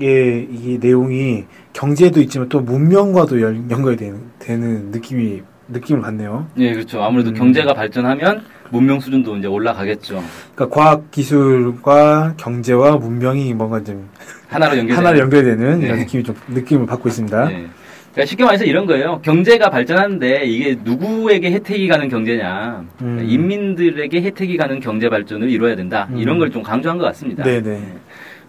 이 0.00 0.78
내용이 0.80 1.44
경제도 1.74 2.22
있지만 2.22 2.48
또 2.48 2.62
문명과도 2.62 3.38
연, 3.42 3.70
연결이 3.70 3.96
되는, 3.98 4.18
되는 4.38 4.90
느낌이 4.92 5.42
느낌을 5.68 6.00
받네요. 6.02 6.46
예, 6.58 6.72
그렇죠. 6.72 7.02
아무래도 7.02 7.30
음. 7.30 7.34
경제가 7.34 7.74
발전하면 7.74 8.42
문명 8.70 9.00
수준도 9.00 9.36
이제 9.36 9.46
올라가겠죠. 9.46 10.22
그러니까 10.54 10.68
과학 10.74 11.10
기술과 11.10 12.34
경제와 12.36 12.96
문명이 12.96 13.54
뭔가 13.54 13.82
좀 13.82 14.08
하나로 14.48 14.78
연결. 14.78 14.96
하나로 14.96 15.18
연결되는 15.18 15.80
네. 15.80 15.86
이런 15.86 15.98
느낌이 16.00 16.22
좀 16.24 16.34
느낌을 16.48 16.86
받고 16.86 17.08
있습니다. 17.08 17.50
예. 17.52 17.66
그러니까 18.12 18.30
쉽게 18.30 18.44
말해서 18.44 18.64
이런 18.64 18.86
거예요. 18.86 19.20
경제가 19.22 19.68
발전하는데 19.70 20.44
이게 20.46 20.76
누구에게 20.82 21.50
혜택이 21.52 21.86
가는 21.88 22.08
경제냐. 22.08 22.84
그러니까 22.98 23.22
음. 23.22 23.26
인민들에게 23.28 24.22
혜택이 24.22 24.56
가는 24.56 24.80
경제 24.80 25.08
발전을 25.08 25.50
이뤄야 25.50 25.76
된다. 25.76 26.08
음. 26.10 26.18
이런 26.18 26.38
걸 26.38 26.50
좀 26.50 26.62
강조한 26.62 26.96
것 26.98 27.04
같습니다. 27.06 27.42
네네. 27.44 27.82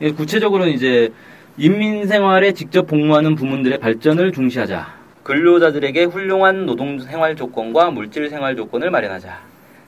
예, 0.01 0.11
구체적으로는 0.11 0.71
이제 0.73 1.09
인민 1.57 2.05
생활에 2.07 2.53
직접 2.53 2.85
복무하는 2.87 3.35
부문들의 3.35 3.79
발전을 3.79 4.31
중시하자. 4.31 4.95
근로자들에게 5.27 6.05
훌륭한 6.05 6.65
노동 6.65 6.99
생활 6.99 7.35
조건과 7.35 7.91
물질 7.91 8.29
생활 8.29 8.55
조건을 8.55 8.89
마련하자. 8.89 9.37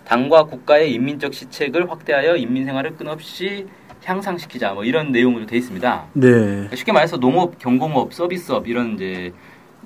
당과 0.04 0.44
국가의 0.44 0.92
인민적 0.92 1.34
시책을 1.34 1.90
확대하여 1.90 2.36
인민 2.36 2.66
생활을 2.66 2.98
끊없이 2.98 3.66
향상시키자. 4.04 4.74
뭐 4.74 4.84
이런 4.84 5.14
내용으로 5.14 5.46
되어 5.46 5.58
있습니다. 5.58 6.08
네. 6.12 6.68
쉽게 6.76 6.92
말해서 6.92 7.16
농업, 7.16 7.58
경공업, 7.58 8.14
서비스업 8.14 8.68
이런 8.68 8.96
이제 8.96 9.32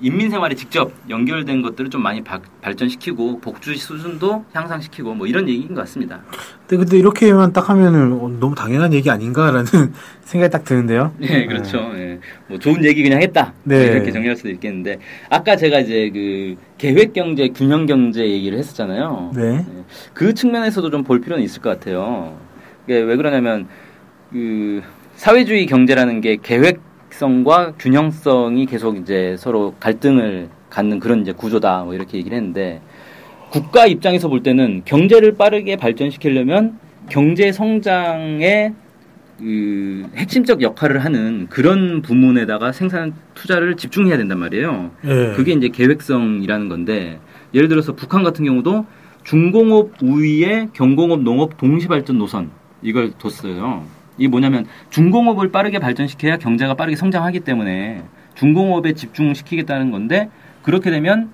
인민 0.00 0.28
생활에 0.28 0.54
직접 0.56 0.92
연결된 1.08 1.62
것들을 1.62 1.88
좀 1.88 2.02
많이 2.02 2.22
바- 2.22 2.40
발전시키고 2.60 3.38
복지 3.40 3.76
수준도 3.76 4.44
향상시키고 4.52 5.14
뭐 5.14 5.26
이런 5.26 5.48
얘기인 5.48 5.68
것 5.68 5.82
같습니다. 5.82 6.20
근데, 6.66 6.82
근데 6.84 6.98
이렇게만 6.98 7.52
딱 7.52 7.68
하면은 7.70 8.12
어, 8.14 8.28
너무 8.40 8.54
당연한 8.56 8.92
얘기 8.92 9.08
아닌가라는 9.08 9.64
생각이 10.22 10.50
딱 10.52 10.64
드는데요. 10.64 11.14
예, 11.22 11.46
그렇죠. 11.46 11.78
예. 11.94 12.18
뭐 12.48 12.58
좋은 12.58 12.84
얘기 12.84 13.02
그냥 13.04 13.22
했다. 13.22 13.52
네. 13.62 13.84
이렇게 13.84 14.10
정리할 14.10 14.36
수도 14.36 14.50
있겠는데 14.50 14.98
아까 15.30 15.54
제가 15.56 15.78
이제 15.80 16.10
그 16.12 16.56
계획 16.76 17.12
경제, 17.12 17.48
균형 17.48 17.86
경제 17.86 18.28
얘기를 18.28 18.58
했었잖아요. 18.58 19.30
네. 19.36 19.64
그 20.12 20.34
측면에서도 20.34 20.90
좀 20.90 21.04
볼 21.04 21.20
필요는 21.20 21.44
있을 21.44 21.62
것 21.62 21.70
같아요. 21.70 22.36
이게 22.86 22.98
왜 23.00 23.16
그러냐면 23.16 23.68
그 24.32 24.82
사회주의 25.16 25.66
경제라는 25.66 26.20
게 26.20 26.36
계획 26.42 26.80
성과 27.18 27.72
균형성이 27.78 28.66
계속 28.66 28.96
이제 28.96 29.36
서로 29.38 29.74
갈등을 29.78 30.48
갖는 30.68 30.98
그런 30.98 31.20
이제 31.20 31.32
구조다 31.32 31.84
뭐 31.84 31.94
이렇게 31.94 32.18
얘기를 32.18 32.36
했는데 32.36 32.80
국가 33.50 33.86
입장에서 33.86 34.28
볼 34.28 34.42
때는 34.42 34.82
경제를 34.84 35.36
빠르게 35.36 35.76
발전시키려면 35.76 36.78
경제 37.08 37.52
성장에 37.52 38.72
그 39.38 40.08
핵심적 40.16 40.62
역할을 40.62 41.04
하는 41.04 41.46
그런 41.48 42.02
부문에다가 42.02 42.72
생산 42.72 43.14
투자를 43.34 43.76
집중해야 43.76 44.16
된단 44.16 44.38
말이에요. 44.38 44.90
예. 45.04 45.32
그게 45.36 45.52
이제 45.52 45.68
계획성이라는 45.68 46.68
건데 46.68 47.20
예를 47.52 47.68
들어서 47.68 47.94
북한 47.94 48.24
같은 48.24 48.44
경우도 48.44 48.86
중공업 49.22 50.02
우위에 50.02 50.68
경공업 50.72 51.22
농업 51.22 51.56
동시 51.58 51.86
발전 51.86 52.18
노선 52.18 52.50
이걸 52.82 53.12
뒀어요. 53.18 53.84
이게 54.18 54.28
뭐냐면 54.28 54.66
중공업을 54.90 55.50
빠르게 55.50 55.78
발전시켜야 55.78 56.36
경제가 56.38 56.74
빠르게 56.74 56.96
성장하기 56.96 57.40
때문에 57.40 58.02
중공업에 58.34 58.94
집중시키겠다는 58.94 59.90
건데 59.90 60.30
그렇게 60.62 60.90
되면 60.90 61.30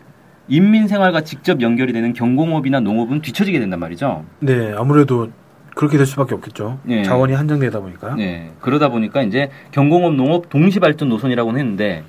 인민 0.49 0.89
생활과 0.89 1.23
직접 1.23 1.61
연결이 1.61 1.93
되는 1.93 2.13
경공업이나 2.13 2.81
농업은 2.81 3.23
뒤처지게 3.23 3.61
된단 3.61 3.79
말이죠. 3.79 4.25
네, 4.41 4.73
아무래도 4.77 5.31
그렇게 5.77 5.97
될 5.97 6.07
수밖에 6.07 6.35
없겠죠. 6.35 6.81
예. 6.89 7.05
자원이 7.05 7.33
한정되다 7.35 7.81
보니까. 7.81 8.17
네. 8.17 8.51
그러다 8.61 8.89
보니까 8.89 9.23
이제 9.23 9.51
경공업 9.71 10.15
농업 10.15 10.49
동시 10.49 10.81
발전 10.81 11.09
노선이라고는 11.09 11.61
했는데 11.61 12.03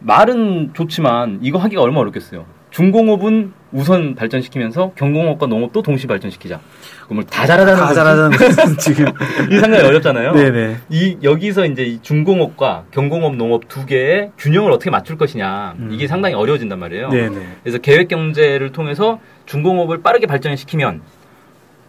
말은 0.00 0.74
좋지만 0.74 1.38
이거 1.42 1.58
하기가 1.58 1.80
얼마나 1.80 2.00
어렵겠어요. 2.00 2.44
중공업은 2.70 3.52
우선 3.72 4.14
발전시키면서 4.14 4.92
경공업과 4.96 5.46
농업도 5.46 5.82
동시 5.82 6.06
발전시키자. 6.06 6.60
그걸 7.08 7.24
다 7.24 7.46
잘하자는 7.46 7.80
다. 7.82 7.94
잘하자는 7.94 8.38
지금. 8.78 9.06
이 9.50 9.58
상당히 9.58 9.84
어렵잖아요. 9.84 10.34
네네. 10.34 10.76
이 10.90 11.16
여기서 11.22 11.66
이제 11.66 11.82
이 11.84 11.98
중공업과 12.02 12.84
경공업 12.90 13.36
농업 13.36 13.68
두 13.68 13.86
개의 13.86 14.30
균형을 14.38 14.70
어떻게 14.70 14.90
맞출 14.90 15.16
것이냐 15.16 15.74
음. 15.78 15.88
이게 15.92 16.06
상당히 16.06 16.34
어려워진단 16.34 16.78
말이에요. 16.78 17.08
네네. 17.08 17.46
그래서 17.62 17.78
계획 17.78 18.08
경제를 18.08 18.72
통해서 18.72 19.20
중공업을 19.46 20.02
빠르게 20.02 20.26
발전시키면 20.26 21.00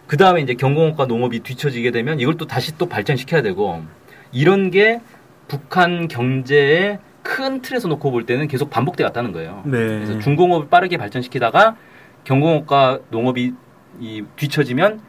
그 0.06 0.16
다음에 0.16 0.40
이제 0.40 0.54
경공업과 0.54 1.06
농업이 1.06 1.40
뒤처지게 1.40 1.90
되면 1.90 2.18
이걸 2.20 2.36
또 2.36 2.46
다시 2.46 2.76
또 2.78 2.86
발전시켜야 2.88 3.42
되고 3.42 3.82
이런 4.32 4.70
게 4.70 5.00
북한 5.48 6.08
경제의 6.08 6.98
큰 7.24 7.62
틀에서 7.62 7.88
놓고 7.88 8.10
볼 8.12 8.26
때는 8.26 8.46
계속 8.46 8.70
반복돼 8.70 9.02
왔다는 9.02 9.32
거예요. 9.32 9.62
네. 9.64 9.78
그래서 9.78 10.18
중공업을 10.20 10.68
빠르게 10.68 10.98
발전시키다가 10.98 11.74
경공업과 12.24 13.00
농업이 13.10 13.52
이 13.98 14.22
뒤처지면 14.36 15.00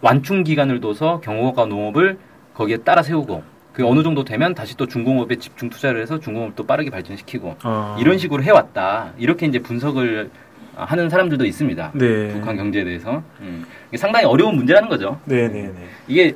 완충 0.00 0.42
기간을 0.44 0.80
둬서 0.80 1.20
경공업과 1.20 1.66
농업을 1.66 2.18
거기에 2.54 2.78
따라 2.78 3.02
세우고 3.02 3.42
그 3.74 3.86
어느 3.86 4.02
정도 4.02 4.24
되면 4.24 4.54
다시 4.54 4.76
또 4.76 4.86
중공업에 4.86 5.36
집중 5.36 5.68
투자를 5.68 6.00
해서 6.00 6.18
중공업도 6.18 6.66
빠르게 6.66 6.90
발전시키고 6.90 7.56
어. 7.62 7.96
이런 8.00 8.16
식으로 8.18 8.42
해왔다. 8.42 9.12
이렇게 9.18 9.46
이제 9.46 9.58
분석을 9.60 10.30
하는 10.74 11.10
사람들도 11.10 11.44
있습니다. 11.44 11.92
네. 11.94 12.28
북한 12.32 12.56
경제에 12.56 12.84
대해서 12.84 13.22
음. 13.40 13.66
상당히 13.96 14.24
어려운 14.26 14.56
문제라는 14.56 14.88
거죠. 14.88 15.20
네네네. 15.26 15.74
이게 16.08 16.34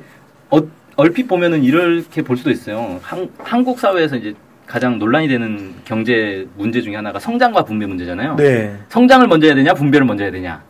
어- 0.51 0.61
얼핏 0.95 1.27
보면은 1.27 1.63
이렇게 1.63 2.21
볼 2.21 2.37
수도 2.37 2.51
있어요. 2.51 2.99
한, 3.01 3.29
한국 3.39 3.79
사회에서 3.79 4.15
이제 4.17 4.35
가장 4.67 4.97
논란이 4.99 5.27
되는 5.27 5.73
경제 5.85 6.47
문제 6.57 6.81
중에 6.81 6.95
하나가 6.95 7.19
성장과 7.19 7.63
분배 7.63 7.85
문제잖아요. 7.85 8.35
네. 8.35 8.75
성장을 8.89 9.27
먼저 9.27 9.47
해야 9.47 9.55
되냐, 9.55 9.73
분배를 9.73 10.05
먼저 10.05 10.23
해야 10.23 10.31
되냐. 10.31 10.63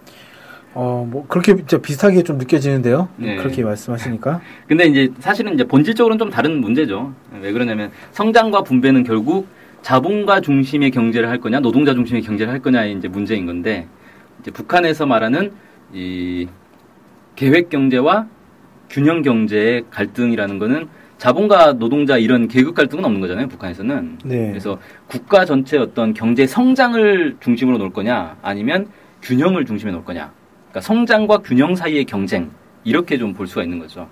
어, 0.73 1.07
뭐, 1.09 1.25
그렇게 1.27 1.55
진짜 1.55 1.77
비슷하게 1.77 2.23
좀 2.23 2.37
느껴지는데요. 2.39 3.09
네. 3.17 3.35
그렇게 3.35 3.63
말씀하시니까. 3.63 4.41
근데 4.67 4.85
이제 4.85 5.11
사실은 5.19 5.53
이제 5.53 5.63
본질적으로는 5.65 6.17
좀 6.17 6.29
다른 6.31 6.59
문제죠. 6.61 7.13
왜 7.41 7.51
그러냐면 7.51 7.91
성장과 8.11 8.63
분배는 8.63 9.03
결국 9.03 9.47
자본가 9.83 10.41
중심의 10.41 10.91
경제를 10.91 11.29
할 11.29 11.39
거냐, 11.39 11.59
노동자 11.59 11.93
중심의 11.93 12.23
경제를 12.23 12.51
할 12.51 12.59
거냐의 12.59 12.93
이제 12.93 13.07
문제인 13.07 13.45
건데 13.45 13.87
이제 14.41 14.49
북한에서 14.49 15.05
말하는 15.05 15.51
이 15.93 16.47
계획 17.35 17.69
경제와 17.69 18.27
균형 18.89 19.21
경제의 19.21 19.83
갈등이라는 19.91 20.57
거는 20.57 20.87
자본가 21.17 21.73
노동자 21.73 22.17
이런 22.17 22.47
계급 22.47 22.75
갈등은 22.75 23.05
없는 23.05 23.21
거잖아요. 23.21 23.47
북한에서는. 23.47 24.17
네. 24.25 24.49
그래서 24.49 24.77
국가 25.07 25.45
전체 25.45 25.77
어떤 25.77 26.13
경제 26.13 26.45
성장을 26.45 27.37
중심으로 27.39 27.77
놓을 27.77 27.91
거냐, 27.91 28.37
아니면 28.41 28.87
균형을 29.21 29.65
중심에 29.65 29.91
놓을 29.91 30.03
거냐. 30.03 30.31
그러니까 30.69 30.81
성장과 30.81 31.37
균형 31.39 31.75
사이의 31.75 32.05
경쟁 32.05 32.49
이렇게 32.83 33.17
좀 33.17 33.33
볼 33.33 33.47
수가 33.47 33.63
있는 33.63 33.79
거죠. 33.79 34.07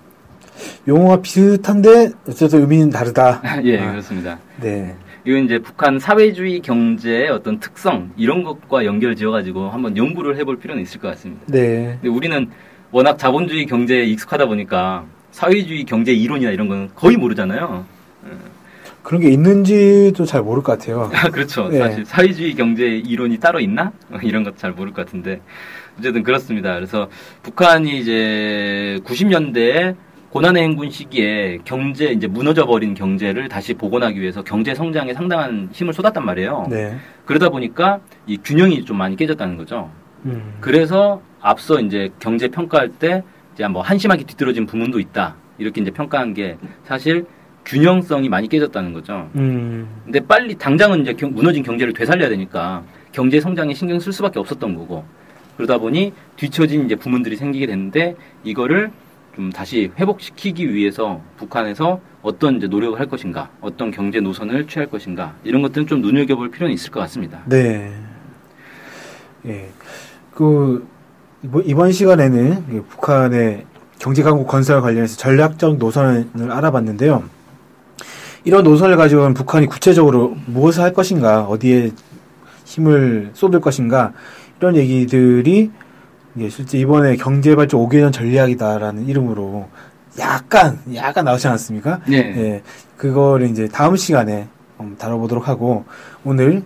용어가 0.88 1.20
비슷한데, 1.20 2.10
어쨌든 2.28 2.60
의미는 2.60 2.90
다르다. 2.90 3.42
예, 3.64 3.78
아. 3.78 3.90
그렇습니다. 3.90 4.38
네. 4.60 4.94
이건 5.24 5.44
이제 5.44 5.58
북한 5.58 5.98
사회주의 5.98 6.60
경제의 6.60 7.28
어떤 7.28 7.60
특성 7.60 8.10
이런 8.16 8.42
것과 8.42 8.84
연결 8.84 9.14
지어가지고 9.14 9.68
한번 9.70 9.96
연구를 9.96 10.36
해볼 10.38 10.58
필요는 10.58 10.82
있을 10.82 11.00
것 11.00 11.08
같습니다. 11.08 11.42
네. 11.46 11.98
근데 12.00 12.08
우리는 12.08 12.48
워낙 12.90 13.18
자본주의 13.18 13.66
경제에 13.66 14.04
익숙하다 14.04 14.46
보니까 14.46 15.04
사회주의 15.32 15.84
경제 15.84 16.12
이론이나 16.12 16.52
이런 16.52 16.68
거는 16.68 16.90
거의 16.94 17.16
모르잖아요. 17.16 17.84
그런 19.02 19.20
게 19.20 19.30
있는지도 19.30 20.24
잘 20.24 20.42
모를 20.42 20.62
것 20.62 20.78
같아요. 20.78 21.10
아, 21.12 21.28
그렇죠. 21.28 21.68
네. 21.68 21.78
사실 21.78 22.04
사회주의 22.04 22.54
경제 22.54 22.86
이론이 22.86 23.38
따로 23.38 23.58
있나? 23.58 23.92
이런 24.22 24.44
것도 24.44 24.56
잘 24.56 24.72
모를 24.72 24.92
것 24.92 25.04
같은데 25.04 25.40
어쨌든 25.98 26.22
그렇습니다. 26.22 26.74
그래서 26.74 27.08
북한이 27.42 27.98
이제 27.98 29.00
90년대에 29.04 29.96
고난의 30.30 30.62
행군 30.62 30.88
시기에 30.90 31.58
경제 31.64 32.06
이제 32.06 32.26
무너져 32.26 32.64
버린 32.64 32.94
경제를 32.94 33.48
다시 33.48 33.74
복원하기 33.74 34.18
위해서 34.18 34.42
경제 34.42 34.74
성장에 34.74 35.12
상당한 35.12 35.68
힘을 35.72 35.92
쏟았단 35.92 36.24
말이에요. 36.24 36.68
네. 36.70 36.96
그러다 37.26 37.50
보니까 37.50 38.00
이 38.26 38.38
균형이 38.38 38.84
좀 38.84 38.96
많이 38.96 39.16
깨졌다는 39.16 39.58
거죠. 39.58 39.90
음. 40.24 40.54
그래서 40.60 41.20
앞서 41.40 41.80
이제 41.80 42.08
경제 42.18 42.48
평가할 42.48 42.88
때 42.88 43.22
이제 43.54 43.66
뭐 43.68 43.82
한심하게 43.82 44.24
뒤떨어진 44.24 44.66
부분도 44.66 44.98
있다. 45.00 45.36
이렇게 45.58 45.80
이제 45.80 45.90
평가한 45.90 46.34
게 46.34 46.56
사실 46.84 47.26
균형성이 47.64 48.28
많이 48.28 48.48
깨졌다는 48.48 48.92
거죠. 48.92 49.30
음. 49.36 49.86
근데 50.04 50.20
빨리 50.20 50.54
당장은 50.56 51.02
이제 51.02 51.12
경- 51.12 51.32
무너진 51.32 51.62
경제를 51.62 51.92
되살려야 51.92 52.28
되니까 52.28 52.82
경제 53.12 53.40
성장에 53.40 53.74
신경 53.74 54.00
쓸 54.00 54.12
수밖에 54.12 54.38
없었던 54.40 54.74
거고 54.74 55.04
그러다 55.56 55.78
보니 55.78 56.12
뒤처진 56.36 56.86
이제 56.86 56.96
부문들이 56.96 57.36
생기게 57.36 57.66
됐는데 57.66 58.16
이거를 58.42 58.90
좀 59.36 59.50
다시 59.50 59.90
회복시키기 59.98 60.74
위해서 60.74 61.22
북한에서 61.36 62.00
어떤 62.22 62.56
이제 62.56 62.66
노력을 62.66 62.98
할 62.98 63.06
것인가, 63.06 63.50
어떤 63.60 63.90
경제 63.90 64.20
노선을 64.20 64.66
취할 64.66 64.88
것인가 64.88 65.34
이런 65.44 65.62
것들은 65.62 65.86
좀 65.86 66.00
눈여겨볼 66.02 66.50
필요는 66.50 66.72
있을 66.74 66.90
것 66.90 67.00
같습니다. 67.00 67.42
네. 67.46 67.92
예. 69.46 69.68
그, 70.34 70.86
이번- 71.44 71.64
이번 71.66 71.92
시간에는 71.92 72.66
그 72.68 72.84
북한의 72.88 73.66
경제강국 73.98 74.46
건설 74.46 74.80
관련해서 74.80 75.16
전략적 75.16 75.76
노선을 75.78 76.50
알아봤는데요. 76.50 77.22
이런 78.44 78.64
노선을 78.64 78.96
가지고 78.96 79.22
는 79.22 79.34
북한이 79.34 79.66
구체적으로 79.66 80.36
무엇을 80.46 80.82
할 80.82 80.92
것인가, 80.92 81.44
어디에 81.44 81.92
힘을 82.64 83.30
쏟을 83.34 83.60
것인가, 83.60 84.12
이런 84.58 84.74
얘기들이 84.76 85.70
실제 86.48 86.78
이번에 86.78 87.16
경제발전 87.16 87.78
5개년 87.80 88.12
전략이다라는 88.12 89.06
이름으로 89.06 89.68
약간, 90.18 90.80
약간 90.94 91.24
나오지 91.24 91.46
않았습니까? 91.48 92.00
네. 92.08 92.16
예, 92.36 92.62
그거를 92.96 93.48
이제 93.50 93.68
다음 93.68 93.96
시간에 93.96 94.48
음, 94.80 94.96
다뤄보도록 94.98 95.46
하고 95.48 95.84
오늘 96.24 96.62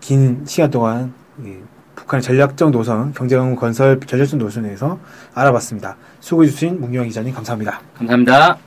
긴 0.00 0.42
시간 0.46 0.70
동안 0.70 1.12
이 1.44 1.54
북한의 1.98 2.22
전략적 2.22 2.70
노선, 2.70 3.12
경제강국 3.12 3.58
건설 3.58 4.00
전략적 4.00 4.38
노선에 4.38 4.68
대해서 4.68 4.98
알아봤습니다. 5.34 5.96
수고해주신 6.20 6.80
문경환 6.80 7.08
기자님 7.08 7.34
감사합니다. 7.34 7.80
감사합니다. 7.96 8.58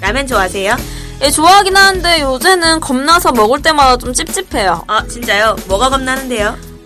라면 0.00 0.26
좋아하세요? 0.26 0.74
예, 1.22 1.30
좋아하긴 1.30 1.76
하는데 1.76 2.20
요새는 2.22 2.80
겁나서 2.80 3.30
먹을 3.32 3.62
때마다 3.62 3.96
좀 3.96 4.12
찝찝해요. 4.12 4.84
아 4.88 5.06
진짜요? 5.06 5.54
뭐가 5.68 5.90
겁나는데요? 5.90 6.69